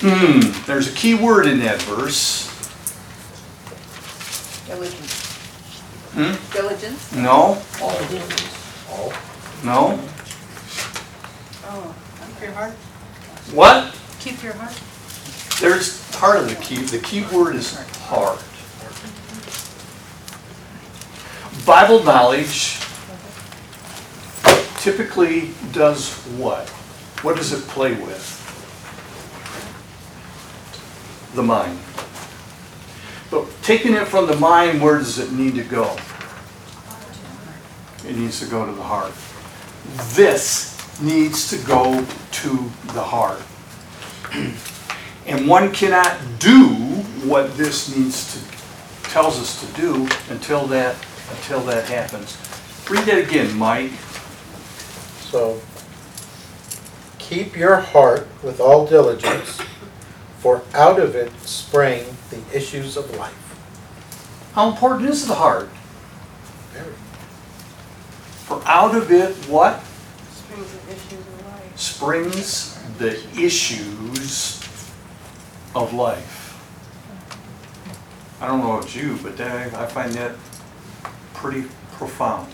Hmm, 0.04 0.40
there's 0.66 0.88
a 0.92 0.96
key 0.96 1.14
word 1.14 1.46
in 1.46 1.60
that 1.60 1.80
verse. 1.82 2.48
Diligence. 4.66 5.36
Hmm? 6.14 6.52
Diligence? 6.52 7.12
No, 7.14 7.62
All 7.80 7.96
diligence. 8.08 8.88
All? 8.90 9.12
no. 9.64 10.00
Oh, 11.64 11.94
keep 12.28 12.42
your 12.42 12.52
heart, 12.52 12.72
What? 13.52 13.94
keep 14.18 14.42
your 14.42 14.54
heart. 14.54 14.78
There's 15.60 16.10
part 16.10 16.38
of 16.38 16.48
the 16.48 16.56
key, 16.56 16.76
the 16.82 16.98
key 16.98 17.24
word 17.32 17.54
is 17.54 17.72
heart. 18.00 18.42
Bible 21.64 22.02
knowledge 22.02 22.80
typically 24.80 25.50
does 25.70 26.12
what? 26.36 26.68
What 27.22 27.36
does 27.36 27.52
it 27.52 27.62
play 27.68 27.92
with? 27.94 28.31
The 31.34 31.42
mind. 31.42 31.78
But 33.30 33.46
taking 33.62 33.94
it 33.94 34.06
from 34.08 34.26
the 34.26 34.36
mind, 34.36 34.82
where 34.82 34.98
does 34.98 35.18
it 35.18 35.32
need 35.32 35.54
to 35.54 35.64
go? 35.64 35.96
It 38.06 38.16
needs 38.16 38.40
to 38.40 38.46
go 38.46 38.66
to 38.66 38.72
the 38.72 38.82
heart. 38.82 39.12
This 40.14 41.00
needs 41.00 41.48
to 41.50 41.66
go 41.66 42.04
to 42.32 42.70
the 42.92 43.02
heart. 43.02 43.42
And 45.24 45.46
one 45.46 45.72
cannot 45.72 46.18
do 46.40 46.66
what 47.24 47.56
this 47.56 47.96
needs 47.96 48.32
to, 48.32 49.10
tells 49.10 49.38
us 49.38 49.60
to 49.60 49.80
do 49.80 50.08
until 50.30 50.66
that, 50.66 50.96
until 51.30 51.60
that 51.60 51.84
happens. 51.84 52.36
Read 52.90 53.04
that 53.04 53.28
again, 53.28 53.56
Mike. 53.56 53.92
So, 55.20 55.60
keep 57.18 57.56
your 57.56 57.76
heart 57.76 58.26
with 58.42 58.58
all 58.58 58.84
diligence, 58.86 59.60
for 60.42 60.60
out 60.74 60.98
of 60.98 61.14
it 61.14 61.32
sprang 61.42 62.04
the 62.30 62.42
issues 62.52 62.96
of 62.96 63.08
life. 63.16 64.50
How 64.54 64.70
important 64.72 65.08
is 65.08 65.28
the 65.28 65.36
heart? 65.36 65.68
Very. 66.72 66.92
For 68.46 68.60
out 68.66 68.96
of 68.96 69.12
it, 69.12 69.36
what? 69.46 69.80
Springs 70.32 70.74
of 70.74 70.90
issues 70.90 71.20
of 71.20 71.46
life. 71.46 71.78
Springs 71.78 72.82
the 72.98 73.40
issues 73.40 74.58
of 75.76 75.94
life. 75.94 76.60
I 78.40 78.48
don't 78.48 78.58
know 78.58 78.78
about 78.78 78.96
you, 78.96 79.16
but 79.22 79.36
that, 79.36 79.72
I 79.74 79.86
find 79.86 80.12
that 80.14 80.34
pretty 81.34 81.68
profound. 81.92 82.52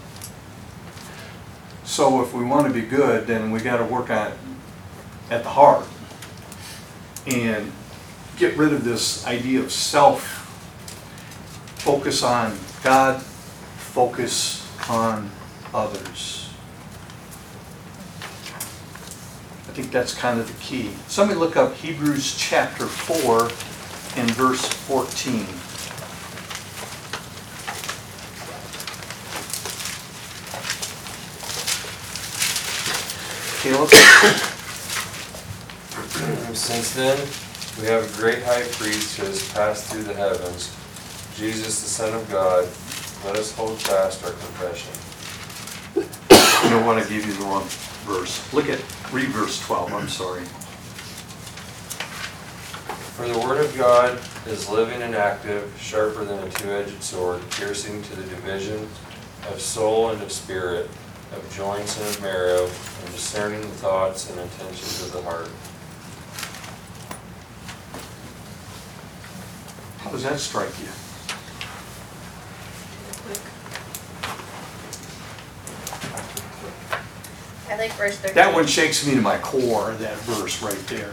So 1.85 2.21
if 2.21 2.35
we 2.35 2.45
want 2.45 2.67
to 2.67 2.73
be 2.73 2.83
good, 2.83 3.27
then 3.27 3.51
we 3.51 3.61
got 3.61 3.79
to 3.79 3.85
work 3.85 4.11
on 4.11 4.33
it 4.33 4.39
at 5.31 5.43
the 5.43 5.49
heart 5.49 5.87
and 7.27 7.73
get 8.37 8.57
rid 8.57 8.73
of 8.73 8.85
this 8.85 9.27
idea 9.27 9.61
of 9.61 9.73
self. 9.73 10.45
Focus 11.79 12.23
on 12.23 12.57
God, 12.83 13.23
focus 13.23 14.67
on 14.89 15.31
others. 15.75 16.51
I 19.67 19.73
think 19.73 19.91
that's 19.93 20.15
kind 20.15 20.41
of 20.41 20.47
the 20.47 20.63
key. 20.63 20.91
Somebody 21.07 21.39
look 21.39 21.57
up 21.57 21.75
Hebrews 21.75 22.37
chapter 22.37 22.87
4 22.87 23.43
and 24.17 24.31
verse 24.33 24.67
14. 24.67 25.47
Caleb? 33.61 34.55
Since 36.69 36.93
then, 36.97 37.17
we 37.81 37.87
have 37.91 38.05
a 38.05 38.21
great 38.21 38.43
high 38.43 38.61
priest 38.73 39.17
who 39.17 39.25
has 39.25 39.51
passed 39.55 39.87
through 39.87 40.03
the 40.03 40.13
heavens, 40.13 40.77
Jesus, 41.35 41.81
the 41.81 41.89
Son 41.89 42.13
of 42.13 42.29
God. 42.29 42.69
Let 43.25 43.37
us 43.37 43.55
hold 43.57 43.81
fast 43.81 44.23
our 44.23 44.33
confession. 44.33 44.93
I 46.31 46.69
don't 46.69 46.85
want 46.85 47.03
to 47.03 47.09
give 47.09 47.25
you 47.25 47.33
the 47.33 47.45
wrong 47.45 47.65
verse. 48.05 48.53
Look 48.53 48.69
at, 48.69 48.81
read 49.11 49.29
verse 49.29 49.65
12, 49.65 49.95
I'm 49.95 50.09
sorry. 50.09 50.45
For 53.17 53.27
the 53.27 53.39
word 53.39 53.65
of 53.65 53.75
God 53.79 54.21
is 54.47 54.69
living 54.69 55.01
and 55.01 55.15
active, 55.15 55.75
sharper 55.81 56.27
than 56.27 56.47
a 56.47 56.51
two-edged 56.51 57.03
sword, 57.03 57.41
piercing 57.53 58.03
to 58.03 58.15
the 58.15 58.25
division 58.25 58.87
of 59.49 59.59
soul 59.59 60.11
and 60.11 60.21
of 60.21 60.31
spirit, 60.31 60.91
of 61.33 61.51
joints 61.57 61.99
and 61.99 62.09
of 62.15 62.21
marrow, 62.21 62.65
and 62.67 63.13
discerning 63.15 63.63
the 63.63 63.69
thoughts 63.69 64.29
and 64.29 64.39
intentions 64.39 65.03
of 65.07 65.13
the 65.13 65.23
heart. 65.23 65.49
How 70.09 70.15
does 70.15 70.23
that 70.23 70.41
strike 70.41 70.71
you? 70.81 70.89
I 77.69 77.77
like 77.77 77.93
verse 77.93 78.17
thirteen. 78.17 78.35
That 78.35 78.55
one 78.55 78.67
shakes 78.67 79.07
me 79.07 79.17
to 79.17 79.21
my 79.21 79.37
core, 79.37 79.93
that 79.99 80.17
verse 80.21 80.63
right 80.63 80.79
there. 80.87 81.13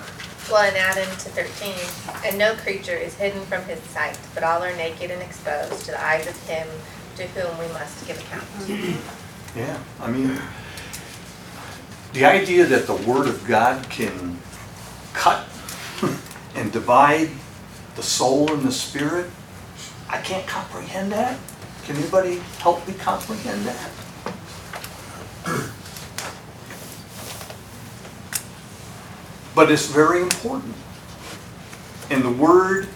Well, 0.50 0.64
and 0.64 0.78
add 0.78 0.98
into 0.98 1.28
thirteen, 1.28 1.76
and 2.24 2.38
no 2.38 2.56
creature 2.56 2.96
is 2.96 3.14
hidden 3.16 3.42
from 3.48 3.66
his 3.66 3.82
sight, 3.82 4.18
but 4.34 4.44
all 4.44 4.64
are 4.64 4.74
naked 4.78 5.12
and 5.12 5.22
exposed 5.22 5.84
to 5.88 5.92
the 5.92 6.02
eyes 6.02 6.26
of 6.26 6.48
him 6.48 6.66
to 7.18 7.24
whom 7.28 7.58
we 7.58 7.68
must 7.74 8.08
give 8.08 8.18
account. 8.18 8.48
Yeah, 9.58 9.78
I 10.02 10.12
mean, 10.12 10.38
the 12.12 12.26
idea 12.26 12.66
that 12.66 12.88
the 12.88 12.96
Word 12.96 13.28
of 13.28 13.46
God 13.46 13.90
can 13.90 14.38
cut 15.14 15.48
and 16.56 16.74
divide 16.74 17.30
the 17.96 18.04
soul 18.04 18.52
and 18.52 18.64
the 18.64 18.72
spirit, 18.72 19.30
I 20.10 20.20
can't 20.22 20.46
comprehend 20.48 21.12
that. 21.12 21.40
Can 21.84 21.96
anybody 21.98 22.42
help 22.60 22.88
me 22.88 22.94
comprehend 22.96 23.66
that? 23.66 23.92
But 29.56 29.72
it's 29.72 29.88
very 29.88 30.22
important. 30.22 30.76
And 32.10 32.24
the 32.24 32.32
Word 32.32 32.88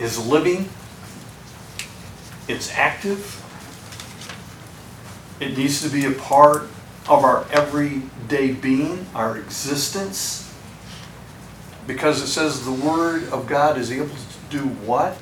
is 0.00 0.18
living, 0.26 0.68
it's 2.48 2.72
active, 2.72 3.36
it 5.38 5.56
needs 5.56 5.80
to 5.82 5.88
be 5.88 6.04
a 6.04 6.10
part 6.12 6.62
of 7.08 7.24
our 7.24 7.46
everyday 7.50 8.52
being, 8.52 9.06
our 9.14 9.38
existence. 9.38 10.49
Because 11.86 12.22
it 12.22 12.26
says 12.28 12.64
the 12.64 12.72
Word 12.72 13.28
of 13.30 13.46
God 13.46 13.76
is 13.78 13.90
able 13.90 14.08
to 14.08 14.14
do 14.50 14.60
what? 14.86 15.16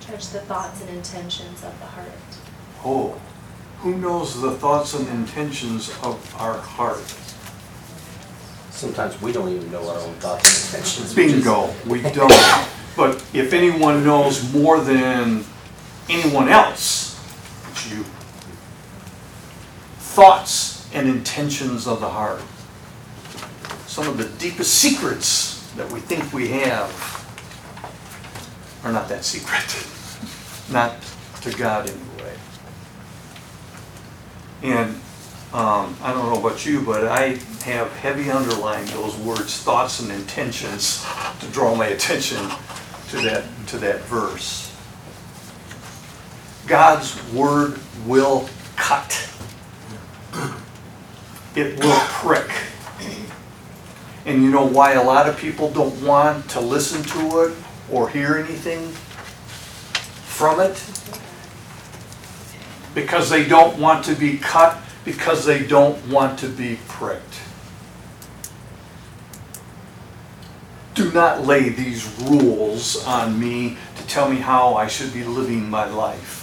Judge 0.00 0.28
the 0.28 0.40
thoughts 0.40 0.80
and 0.80 0.90
intentions 0.90 1.62
of 1.64 1.78
the 1.80 1.86
heart. 1.86 2.08
Oh, 2.84 3.20
who 3.78 3.96
knows 3.96 4.40
the 4.40 4.52
thoughts 4.52 4.94
and 4.94 5.06
intentions 5.08 5.90
of 6.02 6.34
our 6.38 6.58
heart? 6.58 7.14
Sometimes 8.70 9.20
we 9.20 9.32
don't 9.32 9.48
even 9.50 9.70
know 9.70 9.88
our 9.88 9.98
own 9.98 10.14
thoughts 10.14 10.44
and 10.48 10.74
intentions. 10.74 11.14
which 11.14 11.26
is- 11.26 11.32
Bingo, 11.34 11.74
we 11.86 12.00
don't. 12.02 12.32
But 12.96 13.22
if 13.32 13.52
anyone 13.52 14.04
knows 14.04 14.52
more 14.52 14.80
than 14.80 15.44
anyone 16.08 16.48
else, 16.48 17.16
it's 17.70 17.90
you. 17.90 18.04
Thoughts 19.98 20.86
and 20.92 21.08
intentions 21.08 21.86
of 21.86 22.00
the 22.00 22.08
heart. 22.08 22.40
Some 23.90 24.06
of 24.06 24.16
the 24.16 24.28
deepest 24.38 24.72
secrets 24.72 25.68
that 25.72 25.90
we 25.90 25.98
think 25.98 26.32
we 26.32 26.46
have 26.46 26.88
are 28.84 28.92
not 28.92 29.08
that 29.08 29.24
secret. 29.24 29.84
Not 30.72 30.94
to 31.40 31.50
God 31.58 31.90
anyway. 31.90 32.36
And 34.62 34.90
um, 35.52 35.96
I 36.00 36.12
don't 36.12 36.32
know 36.32 36.38
about 36.38 36.64
you, 36.64 36.82
but 36.82 37.08
I 37.08 37.40
have 37.64 37.90
heavy 37.96 38.30
underlined 38.30 38.86
those 38.90 39.16
words, 39.16 39.60
thoughts 39.60 39.98
and 39.98 40.12
intentions, 40.12 41.04
to 41.40 41.46
draw 41.48 41.74
my 41.74 41.88
attention 41.88 42.48
to 43.08 43.20
that, 43.22 43.44
to 43.66 43.78
that 43.78 44.02
verse. 44.02 44.72
God's 46.68 47.20
word 47.32 47.80
will 48.06 48.48
cut. 48.76 49.28
It 51.56 51.80
will 51.80 51.98
prick. 52.06 52.52
And 54.26 54.42
you 54.42 54.50
know 54.50 54.66
why 54.66 54.92
a 54.92 55.02
lot 55.02 55.28
of 55.28 55.38
people 55.38 55.70
don't 55.70 56.02
want 56.02 56.50
to 56.50 56.60
listen 56.60 57.02
to 57.02 57.40
it 57.44 57.56
or 57.90 58.08
hear 58.08 58.36
anything 58.36 58.88
from 60.40 60.60
it? 60.60 60.82
Because 62.94 63.30
they 63.30 63.46
don't 63.46 63.78
want 63.78 64.04
to 64.06 64.14
be 64.14 64.36
cut, 64.36 64.78
because 65.04 65.44
they 65.44 65.66
don't 65.66 66.06
want 66.08 66.38
to 66.40 66.48
be 66.48 66.78
pricked. 66.88 67.40
Do 70.94 71.10
not 71.12 71.46
lay 71.46 71.68
these 71.70 72.06
rules 72.20 73.04
on 73.06 73.38
me 73.40 73.78
to 73.96 74.06
tell 74.06 74.28
me 74.28 74.36
how 74.36 74.74
I 74.74 74.86
should 74.86 75.14
be 75.14 75.24
living 75.24 75.70
my 75.70 75.86
life. 75.86 76.38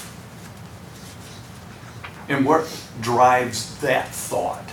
And 2.30 2.46
what 2.46 2.68
drives 3.02 3.80
that 3.82 4.10
thought? 4.10 4.70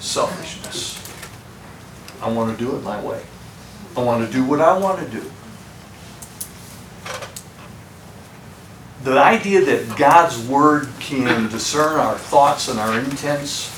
Selfishness. 0.00 1.03
I 2.20 2.30
want 2.30 2.56
to 2.56 2.64
do 2.64 2.74
it 2.76 2.82
my 2.82 3.00
way. 3.02 3.22
I 3.96 4.02
want 4.02 4.26
to 4.26 4.32
do 4.32 4.44
what 4.44 4.60
I 4.60 4.76
want 4.76 5.00
to 5.00 5.08
do. 5.08 5.30
The 9.04 9.18
idea 9.18 9.62
that 9.64 9.98
God's 9.98 10.38
word 10.48 10.88
can 10.98 11.50
discern 11.50 12.00
our 12.00 12.16
thoughts 12.16 12.68
and 12.68 12.80
our 12.80 12.98
intents, 12.98 13.70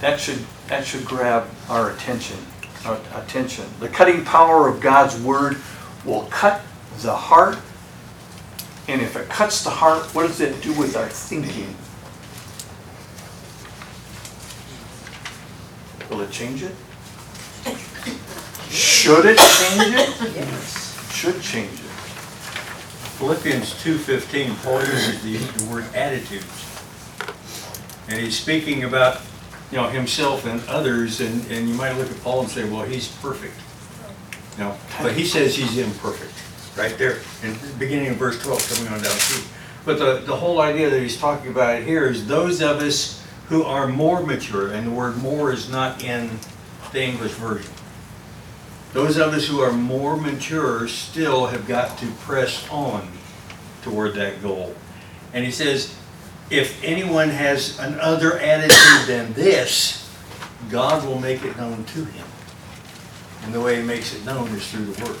that 0.00 0.20
should, 0.20 0.44
that 0.68 0.84
should 0.84 1.06
grab 1.06 1.48
our 1.68 1.90
attention, 1.92 2.36
our 2.84 3.00
attention. 3.14 3.64
The 3.80 3.88
cutting 3.88 4.24
power 4.24 4.68
of 4.68 4.80
God's 4.80 5.18
word 5.20 5.56
will 6.04 6.24
cut 6.24 6.60
the 7.00 7.16
heart, 7.16 7.58
and 8.86 9.00
if 9.00 9.16
it 9.16 9.28
cuts 9.30 9.64
the 9.64 9.70
heart, 9.70 10.14
what 10.14 10.26
does 10.26 10.40
it 10.40 10.60
do 10.62 10.72
with 10.74 10.96
our 10.96 11.08
thinking? 11.08 11.74
Will 16.10 16.22
it 16.22 16.30
change 16.30 16.62
it? 16.64 16.74
Should 18.68 19.26
it 19.26 19.38
change 19.38 19.94
it? 19.94 20.34
Yes. 20.34 21.12
Should 21.14 21.40
change 21.40 21.72
it. 21.72 21.90
Philippians 23.18 23.74
2:15, 23.82 24.62
Paul 24.62 24.80
uses 24.80 25.22
the 25.22 25.36
the 25.36 25.70
word 25.70 25.84
attitudes. 25.94 26.66
And 28.08 28.18
he's 28.18 28.36
speaking 28.36 28.82
about, 28.84 29.20
you 29.70 29.76
know, 29.76 29.88
himself 29.88 30.44
and 30.44 30.60
others, 30.68 31.20
and, 31.20 31.48
and 31.50 31.68
you 31.68 31.74
might 31.74 31.92
look 31.92 32.10
at 32.10 32.20
Paul 32.22 32.40
and 32.40 32.48
say, 32.48 32.68
well, 32.68 32.82
he's 32.82 33.06
perfect. 33.06 33.54
No, 34.58 34.76
but 35.00 35.12
he 35.12 35.24
says 35.24 35.54
he's 35.54 35.78
imperfect, 35.78 36.34
right 36.76 36.98
there, 36.98 37.18
in 37.44 37.52
the 37.52 37.72
beginning 37.78 38.08
of 38.08 38.16
verse 38.16 38.42
12, 38.42 38.74
coming 38.74 38.92
on 38.92 39.00
down 39.00 39.12
through. 39.12 39.44
But 39.84 39.98
the, 39.98 40.26
the 40.26 40.36
whole 40.36 40.60
idea 40.60 40.90
that 40.90 41.00
he's 41.00 41.16
talking 41.16 41.50
about 41.50 41.82
here 41.82 42.06
is 42.06 42.26
those 42.26 42.60
of 42.60 42.82
us 42.82 43.19
who 43.50 43.64
are 43.64 43.86
more 43.86 44.24
mature, 44.24 44.72
and 44.72 44.86
the 44.86 44.90
word 44.90 45.18
more 45.18 45.52
is 45.52 45.68
not 45.68 46.02
in 46.02 46.30
the 46.92 47.02
English 47.02 47.32
version. 47.32 47.70
Those 48.92 49.18
of 49.18 49.34
us 49.34 49.46
who 49.46 49.60
are 49.60 49.72
more 49.72 50.16
mature 50.16 50.88
still 50.88 51.46
have 51.46 51.66
got 51.66 51.98
to 51.98 52.06
press 52.22 52.68
on 52.70 53.08
toward 53.82 54.14
that 54.14 54.40
goal. 54.42 54.74
And 55.32 55.44
he 55.44 55.50
says, 55.50 55.94
if 56.48 56.82
anyone 56.82 57.28
has 57.28 57.78
another 57.78 58.38
attitude 58.38 59.06
than 59.06 59.32
this, 59.32 60.08
God 60.68 61.04
will 61.04 61.18
make 61.20 61.44
it 61.44 61.56
known 61.56 61.84
to 61.84 62.04
him. 62.04 62.26
And 63.42 63.54
the 63.54 63.60
way 63.60 63.76
he 63.76 63.82
makes 63.82 64.14
it 64.14 64.24
known 64.24 64.48
is 64.48 64.68
through 64.70 64.86
the 64.86 65.04
Word. 65.04 65.18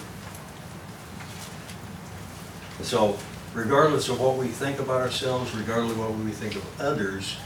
So, 2.82 3.18
regardless 3.54 4.08
of 4.08 4.20
what 4.20 4.36
we 4.36 4.48
think 4.48 4.78
about 4.78 5.00
ourselves, 5.00 5.54
regardless 5.54 5.92
of 5.92 5.98
what 5.98 6.14
we 6.14 6.30
think 6.30 6.56
of 6.56 6.80
others, 6.80 7.36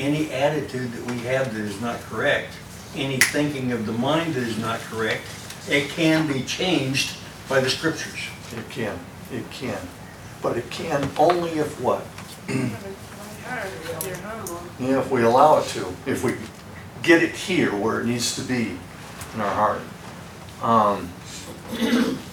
any 0.00 0.32
attitude 0.32 0.92
that 0.92 1.10
we 1.10 1.18
have 1.20 1.52
that 1.54 1.60
is 1.60 1.80
not 1.80 2.00
correct, 2.00 2.52
any 2.96 3.18
thinking 3.18 3.72
of 3.72 3.86
the 3.86 3.92
mind 3.92 4.34
that 4.34 4.42
is 4.42 4.58
not 4.58 4.80
correct, 4.80 5.22
it 5.68 5.90
can 5.90 6.26
be 6.26 6.42
changed 6.42 7.16
by 7.48 7.60
the 7.60 7.70
scriptures. 7.70 8.20
It 8.56 8.68
can, 8.70 8.98
it 9.32 9.48
can. 9.50 9.78
But 10.42 10.56
it 10.56 10.70
can 10.70 11.08
only 11.18 11.50
if 11.52 11.80
what? 11.80 12.04
Yeah, 14.80 15.00
if 15.00 15.10
we 15.10 15.22
allow 15.22 15.58
it 15.58 15.66
to, 15.68 15.94
if 16.06 16.24
we 16.24 16.34
get 17.02 17.22
it 17.22 17.32
here 17.32 17.74
where 17.76 18.00
it 18.00 18.06
needs 18.06 18.34
to 18.36 18.42
be 18.42 18.76
in 19.34 19.40
our 19.40 19.54
heart. 19.54 19.82
Um, 20.62 21.10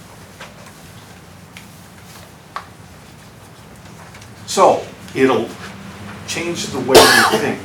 So, 4.48 4.84
it'll 5.14 5.50
change 6.38 6.68
the 6.68 6.80
way 6.80 6.98
we 7.00 7.38
think. 7.40 7.60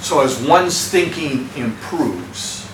So 0.00 0.20
as 0.20 0.42
one's 0.46 0.88
thinking 0.88 1.48
improves, 1.54 2.66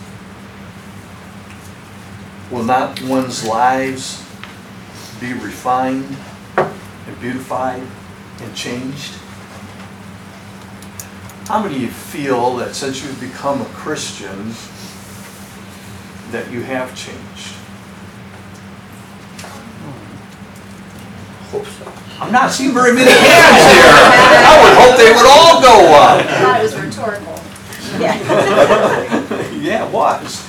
will 2.49 2.63
not 2.63 3.03
one's 3.03 3.45
lives 3.45 4.25
be 5.21 5.33
refined 5.33 6.17
and 6.57 7.21
beautified 7.21 7.83
and 8.41 8.55
changed? 8.55 9.15
How 11.49 11.61
many 11.61 11.77
of 11.77 11.83
you 11.83 11.89
feel 11.89 12.57
that 12.57 12.77
since 12.77 13.03
you've 13.03 13.21
become 13.21 13.61
a 13.63 13.67
Christian, 13.67 14.55
that 16.31 16.51
you 16.53 16.63
have 16.63 16.95
changed? 16.95 17.57
Hope 21.41 21.43
so. 21.43 21.44
I'm 22.21 22.33
not 22.33 22.51
seeing 22.51 22.73
very 22.73 22.93
many 22.93 23.11
hands 23.11 23.63
here. 23.71 23.91
I 23.91 24.55
would 24.63 24.75
hope 24.79 24.97
they 24.97 25.13
would 25.13 25.27
all 25.27 25.61
go 25.61 25.95
up. 25.95 26.25
I 26.25 26.43
thought 26.43 26.61
it 26.61 26.63
was 26.63 26.75
rhetorical. 26.77 27.41
Yeah. 28.01 28.17
Yeah, 29.61 29.87
it 29.87 29.93
was. 29.93 30.47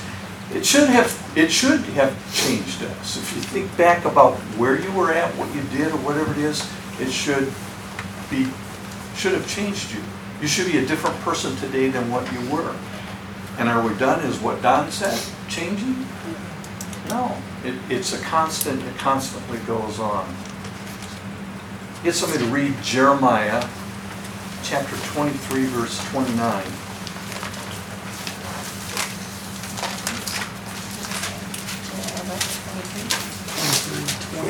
It 0.54 0.64
should 0.64 0.88
have, 0.88 1.10
it 1.36 1.50
should 1.50 1.80
have 1.80 2.14
changed 2.34 2.82
us. 2.82 3.16
If 3.16 3.34
you 3.34 3.42
think 3.42 3.76
back 3.76 4.04
about 4.04 4.36
where 4.58 4.80
you 4.80 4.92
were 4.92 5.12
at, 5.12 5.34
what 5.36 5.52
you 5.54 5.62
did, 5.76 5.92
or 5.92 5.98
whatever 5.98 6.32
it 6.32 6.38
is, 6.38 6.64
it 7.00 7.10
should 7.10 7.52
be, 8.30 8.46
should 9.16 9.32
have 9.32 9.46
changed 9.48 9.92
you. 9.92 10.00
You 10.40 10.48
should 10.48 10.66
be 10.70 10.78
a 10.78 10.86
different 10.86 11.16
person 11.20 11.56
today 11.56 11.88
than 11.88 12.10
what 12.10 12.30
you 12.32 12.40
were. 12.50 12.74
And 13.58 13.68
are 13.68 13.86
we 13.86 13.94
done, 13.98 14.20
is 14.20 14.38
what 14.38 14.62
Don 14.62 14.90
said, 14.90 15.18
changing? 15.48 16.06
No, 17.08 17.36
it, 17.64 17.74
it's 17.88 18.12
a 18.12 18.18
constant, 18.24 18.82
it 18.82 18.96
constantly 18.98 19.58
goes 19.60 19.98
on. 19.98 20.26
Get 22.06 22.14
somebody 22.14 22.44
to 22.44 22.50
read 22.52 22.72
Jeremiah 22.84 23.68
chapter 24.62 24.96
23, 25.08 25.64
verse 25.64 25.98
29. 26.12 26.62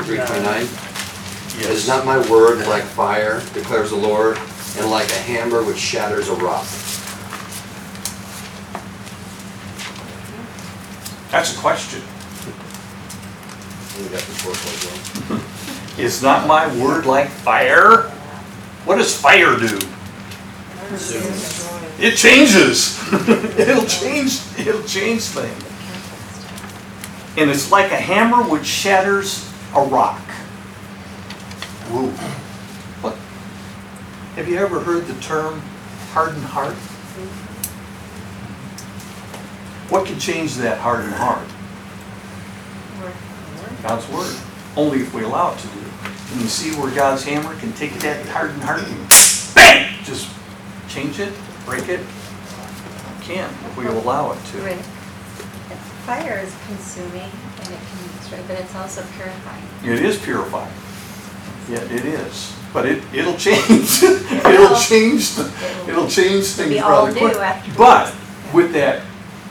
Three 0.04 0.18
twenty-nine. 0.18 0.68
Is 1.72 1.88
not 1.88 2.04
my 2.04 2.18
word 2.30 2.66
like 2.68 2.84
fire, 2.84 3.40
declares 3.54 3.88
the 3.88 3.96
Lord, 3.96 4.38
and 4.76 4.90
like 4.90 5.08
a 5.08 5.14
hammer 5.14 5.62
which 5.62 5.78
shatters 5.78 6.28
a 6.28 6.34
rock? 6.34 6.66
That's 11.30 11.56
a 11.56 11.58
question. 11.58 12.02
Is 15.98 16.22
not 16.22 16.46
my 16.46 16.66
word 16.82 17.06
like 17.06 17.28
fire? 17.28 18.10
What 18.84 18.96
does 18.96 19.18
fire 19.18 19.58
do? 19.58 19.78
It 21.98 22.16
changes. 22.16 23.00
it'll 23.58 23.86
change. 23.86 24.40
It'll 24.58 24.82
change 24.82 25.22
things. 25.22 25.62
And 27.38 27.50
it's 27.50 27.70
like 27.70 27.90
a 27.92 27.96
hammer 27.96 28.42
which 28.42 28.66
shatters 28.66 29.50
a 29.74 29.82
rock. 29.82 30.20
Whoa. 31.88 32.08
What? 33.02 33.16
Have 34.36 34.48
you 34.48 34.58
ever 34.58 34.80
heard 34.80 35.06
the 35.06 35.20
term 35.20 35.60
hardened 36.12 36.44
heart? 36.44 36.76
What 39.88 40.06
can 40.06 40.18
change 40.18 40.56
that 40.56 40.78
hardened 40.78 41.14
heart? 41.14 41.46
God's 43.82 44.08
word. 44.10 44.45
Only 44.76 45.00
if 45.00 45.14
we 45.14 45.22
allow 45.22 45.52
it 45.54 45.58
to 45.58 45.66
do. 45.68 45.80
And 46.32 46.40
you 46.42 46.48
see 46.48 46.70
where 46.78 46.94
God's 46.94 47.24
hammer 47.24 47.54
can 47.56 47.72
take 47.72 47.94
that 48.00 48.26
hardened 48.26 48.62
heart 48.62 48.82
and 48.82 49.54
bang, 49.54 49.92
just 50.04 50.28
change 50.88 51.18
it? 51.18 51.32
break 51.66 51.88
it? 51.88 52.00
Can, 53.22 53.50
if 53.50 53.76
we 53.76 53.86
allow 53.86 54.32
it 54.32 54.38
to. 54.52 54.58
Right. 54.58 54.78
Fire 56.06 56.38
is 56.38 56.54
consuming 56.68 57.28
and 57.58 57.68
it 57.68 57.80
can 57.80 58.18
destroy, 58.18 58.38
but 58.46 58.60
it's 58.60 58.74
also 58.76 59.04
purifying. 59.16 59.64
It 59.82 60.04
is 60.04 60.16
purifying. 60.20 60.72
Yeah, 61.68 61.82
it 61.92 62.04
is. 62.04 62.54
But 62.72 62.86
it, 62.86 63.02
it'll 63.12 63.36
change. 63.36 64.02
It'll 64.46 64.78
change, 64.78 65.34
the- 65.34 65.50
it'll 65.88 66.08
change 66.08 66.44
things 66.46 66.80
rather 66.80 67.12
quick. 67.12 67.36
But 67.76 68.14
with 68.52 68.72
that 68.74 69.02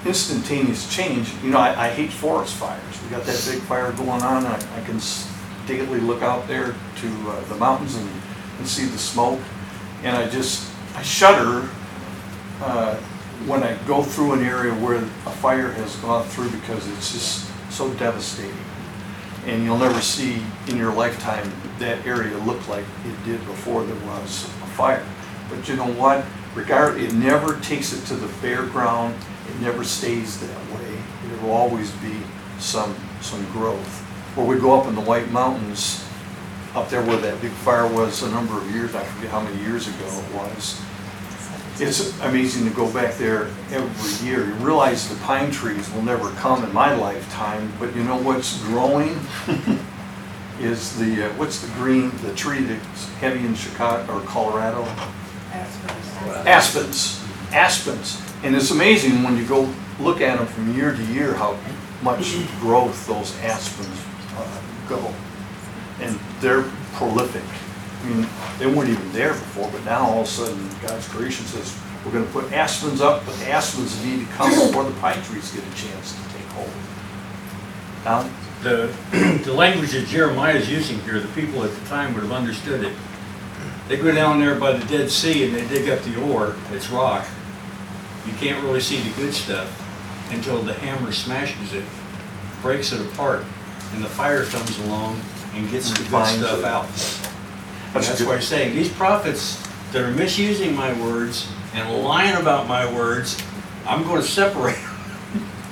instantaneous 0.06 0.88
change, 0.94 1.34
you 1.44 1.50
know, 1.50 1.58
I, 1.58 1.88
I 1.88 1.90
hate 1.90 2.12
forest 2.14 2.54
fires. 2.56 2.95
We 3.06 3.12
got 3.12 3.24
that 3.26 3.48
big 3.52 3.62
fire 3.62 3.92
going 3.92 4.24
on, 4.24 4.48
I, 4.48 4.56
I 4.56 4.82
can 4.82 5.00
daily 5.68 6.00
look 6.00 6.24
out 6.24 6.48
there 6.48 6.74
to 6.74 7.30
uh, 7.30 7.42
the 7.46 7.56
mountains 7.56 7.96
and, 7.96 8.10
and 8.58 8.68
see 8.68 8.86
the 8.86 8.98
smoke. 8.98 9.40
And 10.02 10.18
I 10.18 10.28
just, 10.28 10.72
I 10.96 11.04
shudder, 11.04 11.70
uh, 12.62 12.96
when 13.46 13.62
I 13.62 13.78
go 13.86 14.02
through 14.02 14.34
an 14.34 14.42
area 14.44 14.74
where 14.74 14.96
a 14.96 15.36
fire 15.38 15.72
has 15.74 15.96
gone 15.98 16.26
through 16.30 16.50
because 16.50 16.88
it's 16.94 17.14
just 17.14 17.52
so 17.72 17.94
devastating. 17.94 18.58
And 19.46 19.64
you'll 19.64 19.78
never 19.78 20.02
see 20.02 20.42
in 20.68 20.76
your 20.76 20.92
lifetime 20.92 21.52
that 21.78 22.04
area 22.08 22.36
look 22.40 22.68
like 22.68 22.86
it 23.06 23.24
did 23.24 23.46
before 23.46 23.84
there 23.84 24.08
was 24.08 24.46
a 24.46 24.68
fire. 24.74 25.06
But 25.50 25.70
you 25.70 25.76
know 25.76 25.92
what? 25.94 26.26
Regard, 26.56 27.00
it 27.00 27.14
never 27.14 27.60
takes 27.60 27.94
it 27.94 28.04
to 28.08 28.16
the 28.16 28.34
bare 28.42 28.66
ground. 28.66 29.14
It 29.48 29.62
never 29.62 29.84
stays 29.84 30.40
that 30.40 30.72
way. 30.74 30.98
It'll 31.32 31.52
always 31.52 31.92
be 31.98 32.16
some, 32.66 32.96
some 33.22 33.46
growth. 33.52 34.02
Where 34.36 34.46
we 34.46 34.60
go 34.60 34.80
up 34.80 34.88
in 34.88 34.96
the 34.96 35.02
White 35.02 35.32
Mountains, 35.32 36.04
up 36.74 36.90
there 36.90 37.02
where 37.04 37.18
that 37.18 37.40
big 37.42 37.52
fire 37.52 37.88
was 37.88 38.24
a 38.24 38.32
number 38.32 38.58
of 38.58 38.70
years, 38.72 38.94
I 38.96 39.04
forget 39.04 39.32
how 39.32 39.42
many 39.42 39.62
years 39.62 39.88
ago 39.88 40.06
it 40.06 40.36
was. 40.36 40.82
It's 41.78 42.20
amazing 42.22 42.68
to 42.70 42.76
go 42.76 42.92
back 42.92 43.16
there 43.16 43.48
every 43.72 44.28
year. 44.28 44.46
You 44.46 44.54
realize 44.56 45.08
the 45.10 45.16
pine 45.24 45.52
trees 45.52 45.92
will 45.94 46.02
never 46.02 46.30
come 46.32 46.64
in 46.64 46.74
my 46.74 46.94
lifetime, 46.96 47.72
but 47.80 47.96
you 47.96 48.04
know 48.04 48.18
what's 48.18 48.62
growing? 48.64 49.20
Is 50.60 50.98
the, 50.98 51.28
uh, 51.28 51.34
what's 51.34 51.60
the 51.60 51.72
green, 51.74 52.12
the 52.24 52.34
tree 52.34 52.62
that's 52.62 53.10
heavy 53.16 53.46
in 53.46 53.56
Chicago 53.56 54.18
or 54.18 54.22
Colorado? 54.22 54.84
Aspens, 56.48 57.22
aspens. 57.52 58.22
And 58.44 58.56
it's 58.56 58.72
amazing 58.72 59.22
when 59.24 59.36
you 59.36 59.46
go 59.46 59.70
look 60.00 60.22
at 60.22 60.38
them 60.38 60.48
from 60.48 60.74
year 60.76 60.94
to 60.94 61.04
year, 61.08 61.34
how 61.34 61.58
much 62.06 62.36
growth 62.60 63.08
those 63.08 63.36
aspens 63.40 64.00
uh, 64.38 64.62
go. 64.88 65.12
And 66.00 66.18
they're 66.40 66.64
prolific. 66.94 67.42
I 68.04 68.08
mean, 68.08 68.28
they 68.60 68.68
weren't 68.68 68.92
even 68.92 69.12
there 69.12 69.34
before, 69.34 69.70
but 69.72 69.84
now 69.86 70.06
all 70.06 70.22
of 70.22 70.28
a 70.28 70.30
sudden, 70.30 70.70
God's 70.84 71.08
creation 71.08 71.46
says, 71.48 71.76
we're 72.06 72.12
gonna 72.12 72.26
put 72.28 72.54
aspens 72.54 73.02
up, 73.02 73.26
but 73.26 73.36
the 73.40 73.50
aspens 73.50 74.06
need 74.06 74.20
to 74.20 74.34
come 74.34 74.52
before 74.52 74.84
the 74.84 74.92
pine 75.02 75.22
trees 75.24 75.52
get 75.52 75.64
a 75.64 75.76
chance 75.76 76.14
to 76.14 76.38
take 76.38 76.48
hold. 76.50 76.70
Alan? 78.06 78.32
The, 78.62 79.42
the 79.44 79.54
language 79.54 79.92
that 79.94 80.06
Jeremiah 80.08 80.54
is 80.54 80.70
using 80.70 81.00
here, 81.00 81.20
the 81.20 81.28
people 81.30 81.64
at 81.64 81.72
the 81.72 81.86
time 81.88 82.14
would 82.14 82.22
have 82.22 82.32
understood 82.32 82.84
it. 82.84 82.96
They 83.88 83.98
go 83.98 84.12
down 84.12 84.40
there 84.40 84.56
by 84.60 84.74
the 84.74 84.86
Dead 84.86 85.10
Sea 85.10 85.46
and 85.46 85.56
they 85.56 85.68
dig 85.68 85.90
up 85.90 86.04
the 86.04 86.22
ore, 86.22 86.56
it's 86.72 86.92
rock. 86.92 87.26
You 88.28 88.34
can't 88.34 88.64
really 88.64 88.80
see 88.80 88.98
the 88.98 89.16
good 89.16 89.34
stuff 89.34 89.85
until 90.32 90.62
the 90.62 90.74
hammer 90.74 91.12
smashes 91.12 91.74
it, 91.74 91.84
breaks 92.62 92.92
it 92.92 93.02
apart, 93.02 93.44
and 93.94 94.04
the 94.04 94.10
fire 94.10 94.44
comes 94.46 94.78
along 94.80 95.20
and 95.54 95.70
gets 95.72 95.90
the 95.92 95.98
good 96.00 96.08
Finds 96.08 96.40
stuff 96.46 96.60
it. 96.60 96.66
out. 96.66 96.84
And 96.86 97.94
That's 97.94 98.08
that's 98.08 98.20
good- 98.20 98.28
why 98.28 98.36
I'm 98.36 98.42
saying, 98.42 98.76
these 98.76 98.90
prophets 98.90 99.62
that 99.92 100.02
are 100.02 100.12
misusing 100.12 100.76
my 100.76 100.92
words 101.02 101.48
and 101.74 102.04
lying 102.04 102.36
about 102.36 102.68
my 102.68 102.92
words, 102.92 103.38
I'm 103.88 104.04
gonna 104.04 104.24
separate. 104.24 104.76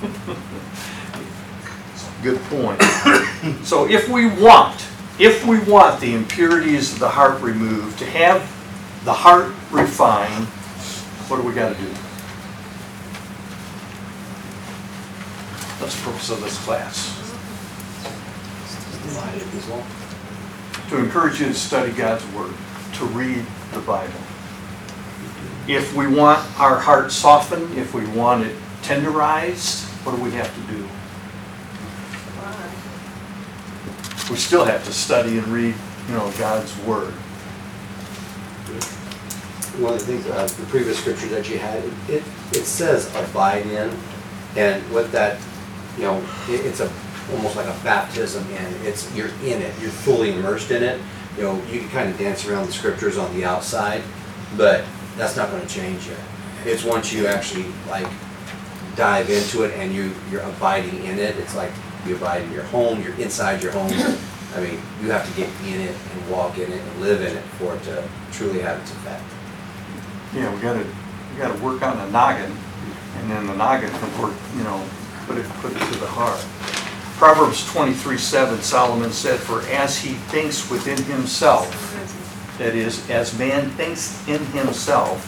them. 0.01 0.37
Good 2.21 2.39
point. 2.43 2.81
So 3.65 3.85
if 3.89 4.07
we 4.07 4.27
want, 4.27 4.85
if 5.19 5.45
we 5.45 5.59
want 5.59 5.99
the 5.99 6.13
impurities 6.15 6.93
of 6.93 6.99
the 6.99 7.09
heart 7.09 7.41
removed, 7.41 7.99
to 7.99 8.05
have 8.05 8.39
the 9.03 9.11
heart 9.11 9.51
refined, 9.71 10.45
what 11.27 11.37
do 11.41 11.43
we 11.43 11.53
gotta 11.53 11.75
do? 11.75 11.89
The 15.83 15.89
purpose 16.03 16.29
of 16.29 16.41
this 16.41 16.57
class. 16.63 17.19
To 20.89 20.97
encourage 20.97 21.41
you 21.41 21.47
to 21.47 21.53
study 21.53 21.91
God's 21.91 22.25
Word, 22.33 22.53
to 22.93 23.05
read 23.05 23.45
the 23.73 23.81
Bible. 23.81 24.13
If 25.67 25.93
we 25.93 26.07
want 26.07 26.39
our 26.59 26.79
heart 26.79 27.11
softened, 27.11 27.77
if 27.77 27.93
we 27.93 28.05
want 28.07 28.45
it 28.45 28.55
tenderized, 28.81 29.83
what 30.05 30.15
do 30.15 30.23
we 30.23 30.31
have 30.31 30.53
to 30.55 30.73
do? 30.73 30.87
we 34.29 34.37
still 34.37 34.63
have 34.65 34.83
to 34.85 34.93
study 34.93 35.37
and 35.37 35.47
read, 35.49 35.75
you 36.07 36.13
know, 36.13 36.31
God's 36.39 36.75
word. 36.79 37.13
One 39.81 39.93
of 39.93 39.99
the 39.99 40.05
things, 40.05 40.25
uh, 40.27 40.45
the 40.45 40.65
previous 40.67 40.99
scripture 40.99 41.27
that 41.27 41.49
you 41.49 41.57
had, 41.57 41.83
it, 42.07 42.23
it 42.51 42.63
says 42.63 43.13
abide 43.15 43.65
in, 43.65 43.95
and 44.55 44.81
what 44.93 45.11
that, 45.11 45.39
you 45.97 46.03
know, 46.03 46.17
it, 46.49 46.65
it's 46.65 46.79
a, 46.79 46.91
almost 47.32 47.56
like 47.56 47.67
a 47.67 47.84
baptism 47.84 48.45
and 48.51 48.86
it's, 48.86 49.13
you're 49.15 49.29
in 49.43 49.62
it, 49.62 49.73
you're 49.79 49.91
fully 49.91 50.34
immersed 50.34 50.71
in 50.71 50.84
it. 50.84 50.99
You 51.38 51.43
know, 51.43 51.56
you 51.71 51.79
can 51.79 51.89
kind 51.89 52.10
of 52.10 52.17
dance 52.17 52.45
around 52.45 52.67
the 52.67 52.73
scriptures 52.73 53.17
on 53.17 53.34
the 53.36 53.45
outside, 53.45 54.03
but 54.58 54.86
that's 55.17 55.36
not 55.36 55.49
gonna 55.49 55.65
change 55.65 56.08
you. 56.08 56.15
It's 56.65 56.84
once 56.84 57.12
you 57.12 57.27
actually 57.27 57.65
like 57.89 58.08
dive 58.95 59.29
into 59.29 59.63
it 59.63 59.73
and 59.73 59.93
you, 59.93 60.13
you're 60.29 60.41
abiding 60.41 61.03
in 61.06 61.17
it, 61.17 61.38
it's 61.38 61.56
like 61.56 61.71
you 62.06 62.15
abide 62.15 62.41
in 62.43 62.51
your 62.51 62.63
home, 62.63 63.01
you're 63.01 63.15
inside 63.15 63.63
your 63.63 63.71
home. 63.71 63.91
I 64.56 64.62
mean, 64.62 64.79
you 65.01 65.10
have 65.10 65.27
to 65.27 65.36
get 65.36 65.49
in 65.65 65.82
it 65.82 65.95
and 65.95 66.29
walk 66.29 66.58
in 66.58 66.71
it 66.71 66.79
and 66.79 67.01
live 67.01 67.21
in 67.21 67.36
it 67.36 67.43
for 67.58 67.75
it 67.75 67.84
to 67.84 68.08
truly 68.32 68.60
have 68.60 68.79
its 68.79 68.91
effect. 68.91 69.23
Yeah, 70.36 70.53
we 70.53 70.62
gotta, 70.62 70.86
we 71.32 71.38
gotta 71.38 71.60
work 71.63 71.82
on 71.82 71.97
the 71.97 72.10
noggin, 72.12 72.56
and 73.17 73.32
then 73.32 73.47
the 73.47 73.56
noggin 73.56 73.89
can 73.89 74.21
work, 74.21 74.36
you 74.56 74.63
know, 74.63 74.86
put 75.25 75.38
it, 75.38 75.49
put 75.62 75.71
it 75.71 75.79
to 75.79 75.99
the 75.99 76.07
heart. 76.07 76.39
Proverbs 77.17 77.65
23 77.71 78.17
7, 78.17 78.62
Solomon 78.62 79.12
said, 79.12 79.39
For 79.39 79.62
as 79.63 79.97
he 79.97 80.13
thinks 80.13 80.69
within 80.69 81.01
himself, 81.03 81.69
that 82.57 82.75
is, 82.75 83.09
as 83.09 83.38
man 83.38 83.69
thinks 83.71 84.27
in 84.27 84.43
himself, 84.47 85.21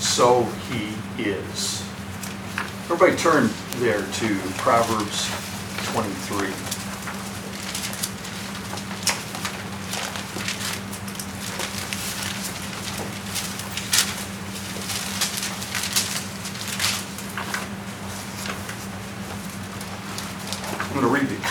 so 0.00 0.44
he 0.70 0.94
is. 1.22 1.82
Everybody 2.84 3.16
turn 3.16 3.50
there 3.78 4.00
to 4.00 4.38
Proverbs 4.56 5.30
23. 5.92 6.75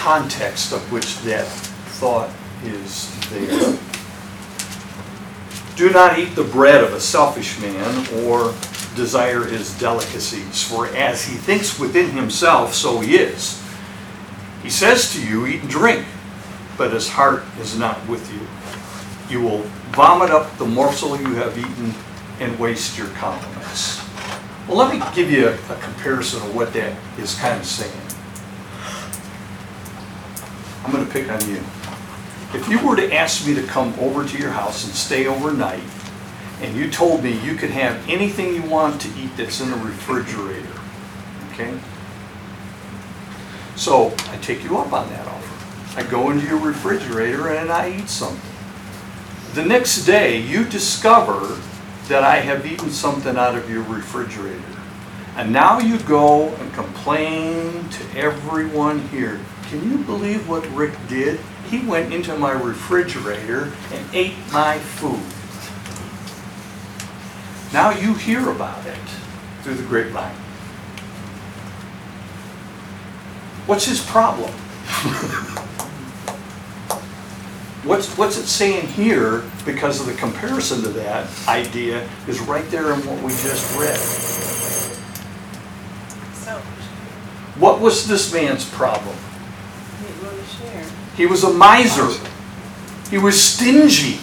Context 0.05 0.71
of 0.71 0.91
which 0.91 1.17
that 1.21 1.47
thought 1.97 2.29
is 2.63 3.09
there. 3.31 3.75
Do 5.75 5.91
not 5.91 6.19
eat 6.19 6.35
the 6.35 6.43
bread 6.43 6.83
of 6.83 6.93
a 6.93 6.99
selfish 6.99 7.59
man 7.59 8.05
or 8.23 8.53
desire 8.95 9.45
his 9.45 9.75
delicacies, 9.79 10.61
for 10.61 10.85
as 10.95 11.25
he 11.25 11.35
thinks 11.35 11.79
within 11.79 12.11
himself, 12.11 12.75
so 12.75 12.99
he 12.99 13.15
is. 13.15 13.59
He 14.61 14.69
says 14.69 15.11
to 15.13 15.27
you, 15.27 15.47
Eat 15.47 15.61
and 15.61 15.69
drink, 15.71 16.05
but 16.77 16.93
his 16.93 17.09
heart 17.09 17.43
is 17.59 17.75
not 17.75 18.07
with 18.07 18.31
you. 18.31 18.41
You 19.27 19.43
will 19.43 19.63
vomit 19.95 20.29
up 20.29 20.55
the 20.59 20.65
morsel 20.65 21.19
you 21.19 21.33
have 21.33 21.57
eaten 21.57 21.95
and 22.39 22.59
waste 22.59 22.95
your 22.95 23.07
compliments. 23.07 24.03
Well, 24.67 24.77
let 24.77 24.93
me 24.93 25.03
give 25.15 25.31
you 25.31 25.47
a, 25.47 25.53
a 25.53 25.79
comparison 25.81 26.43
of 26.43 26.55
what 26.55 26.73
that 26.73 26.95
is 27.17 27.33
kind 27.39 27.59
of 27.59 27.65
saying. 27.65 28.04
I'm 30.85 30.91
going 30.91 31.03
to 31.03 31.11
pick 31.11 31.31
on 31.31 31.41
you. 31.49 31.57
If 32.53 32.67
you 32.69 32.85
were 32.87 32.95
to 32.95 33.11
ask 33.11 33.47
me 33.47 33.55
to 33.55 33.63
come 33.63 33.91
over 33.99 34.23
to 34.23 34.37
your 34.37 34.51
house 34.51 34.85
and 34.85 34.93
stay 34.93 35.25
overnight, 35.25 35.81
and 36.61 36.77
you 36.77 36.91
told 36.91 37.23
me 37.23 37.39
you 37.41 37.55
could 37.55 37.71
have 37.71 38.07
anything 38.07 38.53
you 38.53 38.61
want 38.61 39.01
to 39.01 39.07
eat 39.19 39.31
that's 39.35 39.61
in 39.61 39.71
the 39.71 39.77
refrigerator, 39.77 40.79
okay? 41.51 41.75
So 43.75 44.13
I 44.29 44.37
take 44.37 44.63
you 44.63 44.77
up 44.77 44.93
on 44.93 45.09
that 45.09 45.27
offer. 45.27 45.99
I 45.99 46.03
go 46.03 46.29
into 46.29 46.45
your 46.45 46.59
refrigerator 46.59 47.49
and 47.49 47.71
I 47.71 47.97
eat 47.97 48.07
something. 48.07 48.51
The 49.55 49.65
next 49.65 50.05
day, 50.05 50.39
you 50.39 50.65
discover 50.65 51.59
that 52.09 52.23
I 52.23 52.35
have 52.35 52.63
eaten 52.65 52.91
something 52.91 53.35
out 53.37 53.55
of 53.55 53.69
your 53.71 53.81
refrigerator. 53.83 54.61
And 55.35 55.51
now 55.51 55.79
you 55.79 55.97
go 55.99 56.49
and 56.49 56.71
complain 56.73 57.89
to 57.89 58.17
everyone 58.17 58.99
here. 59.07 59.39
Can 59.75 59.91
you 59.91 59.97
believe 60.05 60.47
what 60.47 60.65
Rick 60.69 60.93
did? 61.09 61.37
He 61.69 61.79
went 61.85 62.13
into 62.13 62.37
my 62.37 62.53
refrigerator 62.53 63.73
and 63.91 64.15
ate 64.15 64.37
my 64.53 64.79
food. 64.79 65.19
Now 67.73 67.89
you 67.89 68.13
hear 68.13 68.49
about 68.49 68.85
it 68.85 68.97
through 69.63 69.73
the 69.73 69.83
grapevine. 69.83 70.33
What's 73.65 73.83
his 73.85 73.99
problem? 73.99 74.49
What's, 77.83 78.17
what's 78.17 78.37
it 78.39 78.47
saying 78.47 78.87
here, 78.87 79.43
because 79.63 79.99
of 79.99 80.07
the 80.07 80.13
comparison 80.13 80.81
to 80.83 80.89
that 80.89 81.29
idea, 81.47 82.09
is 82.27 82.39
right 82.39 82.67
there 82.71 82.93
in 82.93 82.99
what 83.05 83.21
we 83.21 83.29
just 83.29 83.77
read. 83.77 83.99
So, 86.33 86.57
What 87.59 87.81
was 87.81 88.07
this 88.07 88.33
man's 88.33 88.67
problem? 88.67 89.15
you 90.05 90.25
want 90.25 90.37
to 90.37 90.43
share? 90.43 90.44
He 91.15 91.25
was 91.25 91.43
a 91.43 91.53
miser. 91.53 92.09
He 93.09 93.17
was 93.17 93.41
stingy. 93.41 94.19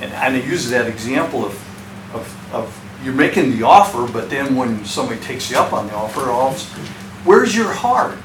And 0.00 0.12
I 0.14 0.34
use 0.36 0.70
that 0.70 0.86
example 0.86 1.44
of, 1.44 2.14
of, 2.14 2.54
of 2.54 3.00
you're 3.04 3.14
making 3.14 3.56
the 3.56 3.66
offer, 3.66 4.10
but 4.12 4.28
then 4.28 4.56
when 4.56 4.84
somebody 4.84 5.20
takes 5.20 5.50
you 5.50 5.58
up 5.58 5.72
on 5.72 5.86
the 5.86 5.94
offer, 5.94 6.30
all, 6.30 6.48
of 6.48 6.56
a 6.56 6.58
sudden, 6.58 6.86
where's 7.24 7.56
your 7.56 7.72
heart 7.72 8.18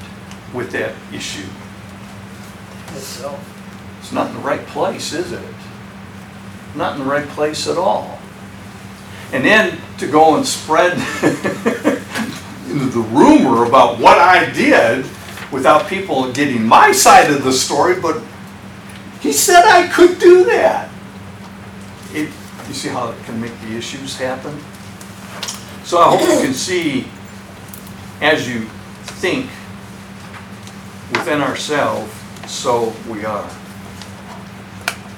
with 0.52 0.70
that 0.72 0.94
issue? 1.12 1.46
It's 4.00 4.12
not 4.12 4.28
in 4.30 4.36
the 4.36 4.42
right 4.42 4.64
place, 4.68 5.12
is 5.12 5.32
it? 5.32 5.42
Not 6.74 6.98
in 6.98 7.04
the 7.04 7.10
right 7.10 7.28
place 7.28 7.66
at 7.68 7.78
all. 7.78 8.18
And 9.32 9.44
then 9.44 9.78
to 9.98 10.06
go 10.06 10.36
and 10.36 10.46
spread 10.46 10.96
the 12.68 13.06
rumor 13.10 13.64
about 13.64 13.98
what 13.98 14.18
I 14.18 14.50
did 14.50 15.04
without 15.56 15.88
people 15.88 16.30
getting 16.32 16.62
my 16.62 16.92
side 16.92 17.30
of 17.30 17.42
the 17.42 17.52
story, 17.52 17.98
but 17.98 18.22
he 19.20 19.32
said 19.32 19.64
I 19.64 19.88
could 19.88 20.18
do 20.18 20.44
that. 20.44 20.90
It, 22.12 22.30
you 22.68 22.74
see 22.74 22.90
how 22.90 23.08
it 23.08 23.24
can 23.24 23.40
make 23.40 23.58
the 23.62 23.74
issues 23.74 24.18
happen? 24.18 24.54
So 25.82 25.98
I 25.98 26.10
hope 26.10 26.20
you 26.20 26.44
can 26.44 26.52
see 26.68 27.06
as 28.20 28.46
you 28.46 28.66
think 29.20 29.46
within 31.12 31.40
ourselves, 31.40 32.12
so 32.46 32.92
we 33.08 33.24
are. 33.24 33.50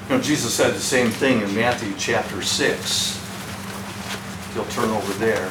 You 0.07 0.15
know, 0.15 0.21
Jesus 0.21 0.53
said 0.53 0.73
the 0.73 0.79
same 0.79 1.09
thing 1.09 1.41
in 1.41 1.53
Matthew 1.53 1.93
chapter 1.97 2.41
6. 2.41 2.71
If 2.71 4.51
You'll 4.55 4.65
turn 4.65 4.89
over 4.89 5.13
there 5.13 5.47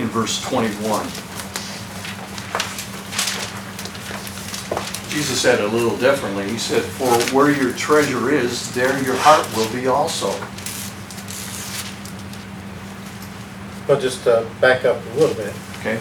in 0.00 0.08
verse 0.08 0.42
21. 0.42 1.29
Jesus 5.10 5.40
said 5.40 5.58
it 5.58 5.64
a 5.64 5.68
little 5.68 5.96
differently. 5.96 6.48
He 6.48 6.56
said, 6.56 6.82
For 6.82 7.10
where 7.34 7.50
your 7.50 7.72
treasure 7.72 8.30
is, 8.30 8.72
there 8.74 9.02
your 9.02 9.16
heart 9.16 9.44
will 9.56 9.70
be 9.72 9.88
also. 9.88 10.30
But 13.88 14.00
just 14.00 14.22
to 14.24 14.48
back 14.60 14.84
up 14.84 15.04
a 15.04 15.18
little 15.18 15.34
bit. 15.34 15.52
Okay? 15.80 16.00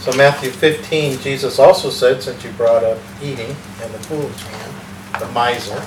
So 0.00 0.12
Matthew 0.16 0.50
15, 0.50 1.18
Jesus 1.20 1.58
also 1.58 1.90
said, 1.90 2.22
since 2.22 2.42
you 2.42 2.50
brought 2.52 2.82
up 2.82 2.98
eating 3.22 3.54
and 3.82 3.94
the 3.94 3.98
foolish 4.00 4.44
man, 4.44 5.20
the 5.20 5.26
miser, 5.32 5.80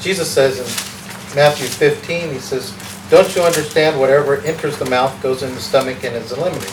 Jesus 0.00 0.30
says 0.30 0.58
in 0.58 1.36
Matthew 1.36 1.66
15, 1.66 2.32
he 2.32 2.38
says, 2.38 2.72
Don't 3.10 3.34
you 3.34 3.42
understand 3.42 3.98
whatever 3.98 4.38
enters 4.42 4.78
the 4.78 4.84
mouth 4.84 5.20
goes 5.22 5.42
in 5.42 5.54
the 5.54 5.60
stomach 5.60 6.04
and 6.04 6.14
is 6.16 6.32
eliminated? 6.32 6.72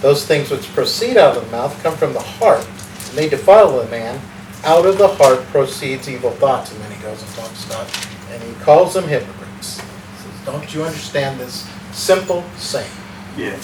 Those 0.00 0.26
things 0.26 0.50
which 0.50 0.72
proceed 0.72 1.16
out 1.16 1.36
of 1.36 1.44
the 1.44 1.50
mouth 1.50 1.80
come 1.82 1.96
from 1.96 2.12
the 2.12 2.20
heart, 2.20 2.64
and 2.64 3.18
they 3.18 3.28
defile 3.28 3.80
the 3.80 3.90
man. 3.90 4.20
Out 4.64 4.84
of 4.86 4.98
the 4.98 5.08
heart 5.08 5.40
proceeds 5.46 6.08
evil 6.08 6.30
thoughts. 6.32 6.72
And 6.72 6.80
then 6.82 6.92
he 6.92 7.02
goes 7.02 7.22
and 7.22 7.32
talks 7.32 7.64
about, 7.66 8.06
and 8.30 8.42
he 8.42 8.52
calls 8.62 8.94
them 8.94 9.04
hypocrites. 9.08 9.80
He 9.80 9.86
says, 10.22 10.46
Don't 10.46 10.74
you 10.74 10.82
understand 10.82 11.40
this 11.40 11.68
simple 11.92 12.44
saying? 12.56 12.90
Yeah. 13.36 13.58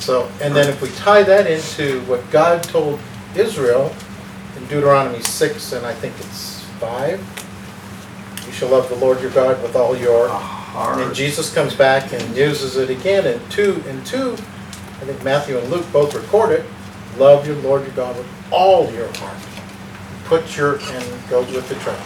So, 0.00 0.28
and 0.40 0.54
then 0.54 0.68
if 0.68 0.82
we 0.82 0.90
tie 0.90 1.22
that 1.22 1.46
into 1.46 2.00
what 2.02 2.28
God 2.30 2.62
told 2.62 3.00
Israel 3.36 3.94
in 4.56 4.66
Deuteronomy 4.66 5.22
6 5.22 5.72
and 5.72 5.86
I 5.86 5.94
think 5.94 6.14
it's 6.18 6.64
5, 6.80 8.44
you 8.46 8.52
shall 8.52 8.70
love 8.70 8.88
the 8.88 8.96
Lord 8.96 9.20
your 9.20 9.30
God 9.30 9.62
with 9.62 9.76
all 9.76 9.96
your. 9.96 10.28
Heart. 10.28 11.00
And. 11.00 11.14
Jesus 11.14 11.52
comes 11.54 11.74
back 11.74 12.12
and 12.12 12.36
uses 12.36 12.76
it 12.76 12.90
again 12.90 13.26
in 13.26 13.40
2, 13.50 13.84
in 13.88 14.02
2, 14.04 14.32
I 14.32 15.04
think 15.04 15.22
Matthew 15.22 15.58
and 15.58 15.68
Luke 15.70 15.84
both 15.92 16.14
record 16.14 16.52
it, 16.52 16.64
love 17.18 17.46
your 17.46 17.56
Lord 17.56 17.82
your 17.82 17.94
God 17.94 18.16
with 18.16 18.26
all 18.50 18.90
your 18.92 19.08
heart. 19.18 19.51
Put 20.32 20.56
your, 20.56 20.78
and 20.78 21.28
goes 21.28 21.52
with 21.52 21.68
the 21.68 21.74
treasure. 21.74 22.00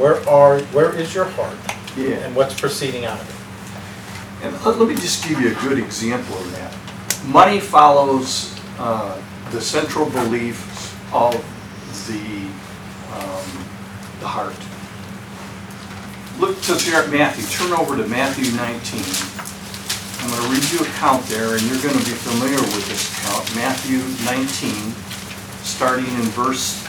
Where 0.00 0.26
are, 0.26 0.60
where 0.72 0.96
is 0.96 1.14
your 1.14 1.26
heart? 1.26 1.58
Yeah. 1.98 2.16
And 2.24 2.34
what's 2.34 2.58
proceeding 2.58 3.04
out 3.04 3.20
of 3.20 3.28
it? 3.28 4.46
And 4.46 4.64
let 4.64 4.78
let 4.78 4.88
me 4.88 4.94
just 4.94 5.28
give 5.28 5.38
you 5.38 5.50
a 5.50 5.54
good 5.60 5.78
example 5.78 6.34
of 6.38 6.50
that. 6.52 6.74
Money 7.26 7.60
follows 7.60 8.58
uh, 8.78 9.20
the 9.50 9.60
central 9.60 10.08
beliefs 10.08 10.94
of 11.12 11.34
the, 12.08 12.48
um, 13.12 13.48
the 14.20 14.26
heart. 14.26 14.56
Look, 16.40 16.58
to 16.62 16.96
at 16.96 17.10
Matthew, 17.10 17.44
turn 17.52 17.78
over 17.78 17.98
to 17.98 18.08
Matthew 18.08 18.50
19. 18.56 20.24
I'm 20.24 20.30
going 20.30 20.42
to 20.42 20.48
read 20.48 20.72
you 20.72 20.86
a 20.86 20.90
count 20.96 21.22
there, 21.26 21.52
and 21.52 21.60
you're 21.68 21.82
going 21.82 21.98
to 21.98 22.06
be 22.06 22.16
familiar 22.16 22.62
with 22.72 22.88
this 22.88 23.12
count. 23.26 23.44
Matthew 23.54 23.98
19, 24.24 24.72
starting 25.64 26.06
in 26.06 26.22
verse 26.32 26.87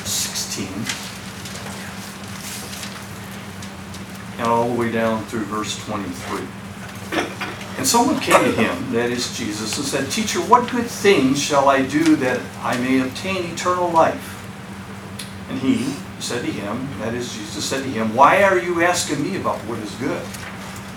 16. 0.49 0.67
And 4.39 4.47
all 4.47 4.69
the 4.69 4.79
way 4.79 4.91
down 4.91 5.23
through 5.25 5.43
verse 5.43 5.77
23. 5.85 6.47
And 7.77 7.87
someone 7.87 8.19
came 8.19 8.43
to 8.43 8.51
him, 8.51 8.91
that 8.93 9.09
is 9.11 9.37
Jesus, 9.37 9.77
and 9.77 9.85
said, 9.85 10.11
Teacher, 10.11 10.39
what 10.39 10.69
good 10.71 10.87
things 10.87 11.41
shall 11.41 11.69
I 11.69 11.85
do 11.85 12.15
that 12.17 12.41
I 12.61 12.77
may 12.77 12.99
obtain 13.01 13.51
eternal 13.51 13.89
life? 13.91 14.35
And 15.49 15.59
he 15.59 15.93
said 16.19 16.43
to 16.45 16.51
him, 16.51 16.87
that 16.99 17.13
is 17.13 17.33
Jesus 17.33 17.63
said 17.63 17.83
to 17.83 17.89
him, 17.89 18.15
Why 18.15 18.43
are 18.43 18.59
you 18.59 18.81
asking 18.81 19.23
me 19.23 19.37
about 19.37 19.57
what 19.59 19.79
is 19.79 19.93
good? 19.95 20.25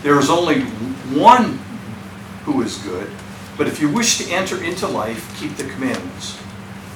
There 0.03 0.19
is 0.19 0.31
only 0.31 0.63
one 1.15 1.59
who 2.45 2.63
is 2.63 2.79
good, 2.79 3.11
but 3.57 3.69
if 3.69 3.81
you 3.81 3.89
wish 3.89 4.19
to 4.19 4.31
enter 4.33 4.63
into 4.65 4.87
life, 4.89 5.39
keep 5.39 5.57
the 5.57 5.65
commandments. 5.65 6.41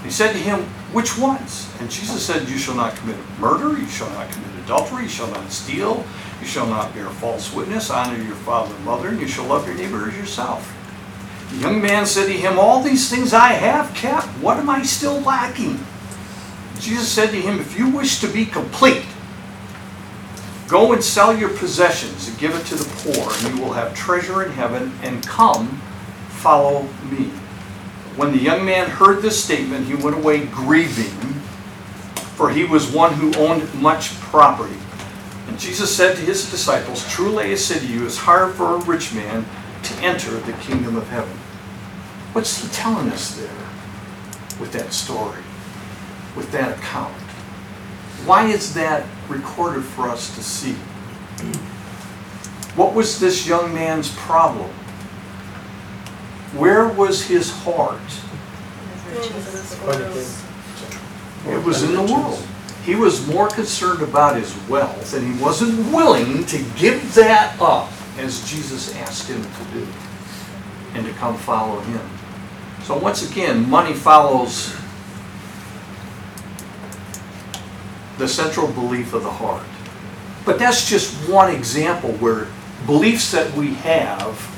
He 0.02 0.10
said 0.10 0.32
to 0.32 0.38
him, 0.38 0.66
Which 0.92 1.18
ones? 1.18 1.68
And 1.80 1.90
Jesus 1.90 2.24
said, 2.24 2.48
You 2.48 2.58
shall 2.58 2.74
not 2.74 2.96
commit 2.96 3.16
murder, 3.38 3.78
you 3.78 3.86
shall 3.88 4.10
not 4.10 4.30
commit 4.30 4.64
adultery, 4.64 5.04
you 5.04 5.08
shall 5.08 5.30
not 5.30 5.50
steal, 5.50 6.04
you 6.40 6.46
shall 6.46 6.66
not 6.66 6.94
bear 6.94 7.08
false 7.10 7.52
witness, 7.52 7.90
honor 7.90 8.22
your 8.22 8.36
father 8.36 8.74
and 8.74 8.84
mother, 8.84 9.08
and 9.08 9.20
you 9.20 9.28
shall 9.28 9.46
love 9.46 9.66
your 9.66 9.76
neighbor 9.76 10.08
as 10.08 10.16
yourself. 10.16 10.72
The 11.50 11.56
young 11.56 11.80
man 11.80 12.06
said 12.06 12.26
to 12.26 12.32
him, 12.32 12.58
All 12.58 12.82
these 12.82 13.10
things 13.10 13.32
I 13.32 13.52
have 13.52 13.94
kept, 13.94 14.26
what 14.40 14.58
am 14.58 14.70
I 14.70 14.82
still 14.82 15.20
lacking? 15.20 15.84
Jesus 16.78 17.08
said 17.08 17.30
to 17.30 17.40
him, 17.40 17.60
If 17.60 17.78
you 17.78 17.88
wish 17.88 18.20
to 18.20 18.28
be 18.28 18.46
complete, 18.46 19.04
go 20.68 20.92
and 20.92 21.02
sell 21.02 21.36
your 21.36 21.50
possessions 21.50 22.28
and 22.28 22.38
give 22.38 22.54
it 22.54 22.64
to 22.66 22.74
the 22.74 22.84
poor, 22.96 23.32
and 23.32 23.56
you 23.56 23.62
will 23.62 23.72
have 23.72 23.94
treasure 23.94 24.44
in 24.44 24.52
heaven, 24.52 24.92
and 25.02 25.24
come, 25.26 25.68
follow 26.28 26.88
me. 27.10 27.30
When 28.16 28.32
the 28.32 28.38
young 28.38 28.64
man 28.64 28.88
heard 28.88 29.20
this 29.20 29.42
statement, 29.42 29.86
he 29.86 29.94
went 29.94 30.16
away 30.16 30.46
grieving, 30.46 31.10
for 32.36 32.50
he 32.50 32.64
was 32.64 32.90
one 32.90 33.12
who 33.12 33.34
owned 33.36 33.74
much 33.74 34.14
property. 34.20 34.78
And 35.48 35.58
Jesus 35.58 35.94
said 35.94 36.16
to 36.16 36.22
his 36.22 36.50
disciples, 36.50 37.06
Truly 37.12 37.44
I 37.44 37.54
say 37.56 37.78
to 37.78 37.86
you, 37.86 38.06
it's 38.06 38.16
hard 38.16 38.54
for 38.54 38.74
a 38.74 38.78
rich 38.78 39.14
man 39.14 39.44
to 39.82 39.94
enter 40.02 40.30
the 40.30 40.54
kingdom 40.54 40.96
of 40.96 41.06
heaven. 41.08 41.36
What's 42.32 42.62
he 42.62 42.68
telling 42.68 43.08
us 43.10 43.36
there 43.36 43.48
with 44.58 44.72
that 44.72 44.92
story, 44.92 45.42
with 46.36 46.50
that 46.52 46.78
account? 46.78 47.14
Why 48.24 48.46
is 48.46 48.74
that 48.74 49.06
recorded 49.28 49.84
for 49.84 50.08
us 50.08 50.34
to 50.36 50.42
see? 50.42 50.74
What 52.74 52.94
was 52.94 53.20
this 53.20 53.46
young 53.46 53.72
man's 53.72 54.10
problem? 54.16 54.70
Where 56.52 56.88
was 56.88 57.26
his 57.26 57.50
heart? 57.50 58.00
It 61.46 61.64
was 61.64 61.82
in 61.82 61.92
the 61.94 62.02
world. 62.02 62.46
He 62.84 62.94
was 62.94 63.26
more 63.26 63.48
concerned 63.48 64.02
about 64.02 64.36
his 64.36 64.56
wealth, 64.68 65.14
and 65.14 65.26
he 65.26 65.42
wasn't 65.42 65.92
willing 65.92 66.46
to 66.46 66.58
give 66.76 67.14
that 67.14 67.60
up 67.60 67.90
as 68.18 68.48
Jesus 68.48 68.94
asked 68.96 69.28
him 69.28 69.42
to 69.42 69.64
do, 69.72 69.86
and 70.94 71.04
to 71.04 71.12
come 71.14 71.36
follow 71.36 71.80
him. 71.80 72.08
So 72.84 72.96
once 72.96 73.28
again, 73.28 73.68
money 73.68 73.92
follows 73.92 74.74
the 78.18 78.28
central 78.28 78.68
belief 78.68 79.12
of 79.12 79.22
the 79.22 79.30
heart. 79.30 79.66
But 80.44 80.58
that's 80.58 80.88
just 80.88 81.28
one 81.28 81.52
example 81.52 82.12
where 82.14 82.46
beliefs 82.86 83.32
that 83.32 83.52
we 83.54 83.74
have 83.74 84.55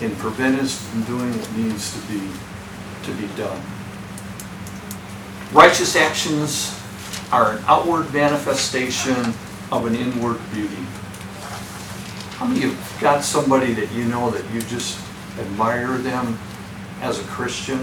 can 0.00 0.16
prevent 0.16 0.58
us 0.58 0.82
from 0.88 1.02
doing 1.02 1.30
what 1.30 1.52
needs 1.52 1.92
to 1.92 2.00
be, 2.08 2.26
to 3.04 3.12
be 3.20 3.28
done. 3.36 3.60
Righteous 5.52 5.94
actions 5.94 6.74
are 7.30 7.58
an 7.58 7.64
outward 7.66 8.10
manifestation 8.14 9.34
of 9.70 9.84
an 9.84 9.94
inward 9.94 10.40
beauty. 10.54 10.82
How 12.38 12.46
many 12.46 12.64
of 12.64 12.70
you 12.70 13.00
got 13.02 13.22
somebody 13.22 13.74
that 13.74 13.92
you 13.92 14.06
know 14.06 14.30
that 14.30 14.50
you 14.54 14.62
just 14.62 14.98
admire 15.38 15.98
them 15.98 16.38
as 17.02 17.20
a 17.20 17.24
Christian? 17.24 17.80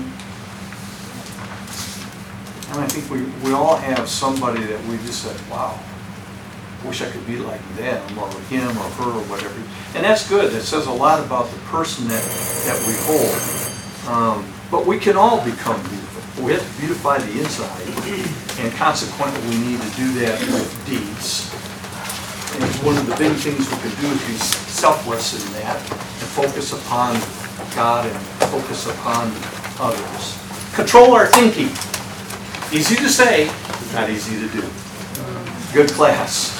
And 2.71 2.81
I 2.81 2.87
think 2.87 3.11
we, 3.11 3.21
we 3.47 3.53
all 3.53 3.75
have 3.75 4.09
somebody 4.09 4.63
that 4.63 4.83
we 4.85 4.97
just 5.05 5.21
said, 5.21 5.39
wow, 5.51 5.79
wish 6.85 7.01
I 7.01 7.09
could 7.09 7.25
be 7.25 7.37
like 7.37 7.61
them 7.75 8.01
or 8.19 8.29
him 8.49 8.69
or 8.69 8.89
her 9.01 9.11
or 9.11 9.23
whatever. 9.29 9.55
And 9.95 10.05
that's 10.05 10.27
good. 10.29 10.51
That 10.51 10.61
says 10.61 10.87
a 10.87 10.91
lot 10.91 11.23
about 11.23 11.49
the 11.49 11.57
person 11.71 12.07
that, 12.07 12.23
that 12.65 12.77
we 12.87 12.93
hold. 13.05 13.33
Um, 14.07 14.53
but 14.71 14.85
we 14.85 14.99
can 14.99 15.17
all 15.17 15.43
become 15.43 15.79
beautiful. 15.81 16.45
We 16.45 16.53
have 16.53 16.61
to 16.61 16.79
beautify 16.79 17.17
the 17.17 17.39
inside. 17.39 17.81
And 18.59 18.71
consequently, 18.73 19.41
we 19.49 19.57
need 19.57 19.81
to 19.81 19.91
do 19.95 20.13
that 20.21 20.39
with 20.39 20.69
deeds. 20.85 21.51
And 22.55 22.63
one 22.85 22.97
of 22.97 23.05
the 23.05 23.15
big 23.15 23.33
things 23.33 23.69
we 23.69 23.77
can 23.77 24.01
do 24.01 24.07
is 24.07 24.27
be 24.27 24.33
selfless 24.37 25.33
in 25.33 25.53
that 25.61 25.77
and 25.77 26.29
focus 26.33 26.73
upon 26.73 27.13
God 27.75 28.05
and 28.05 28.17
focus 28.49 28.87
upon 28.87 29.31
others. 29.79 30.37
Control 30.73 31.13
our 31.13 31.27
thinking. 31.27 31.69
Easy 32.71 32.95
to 32.95 33.09
say, 33.09 33.47
not 33.93 34.09
easy 34.09 34.39
to 34.39 34.47
do. 34.53 34.67
Good 35.73 35.89
class. 35.91 36.56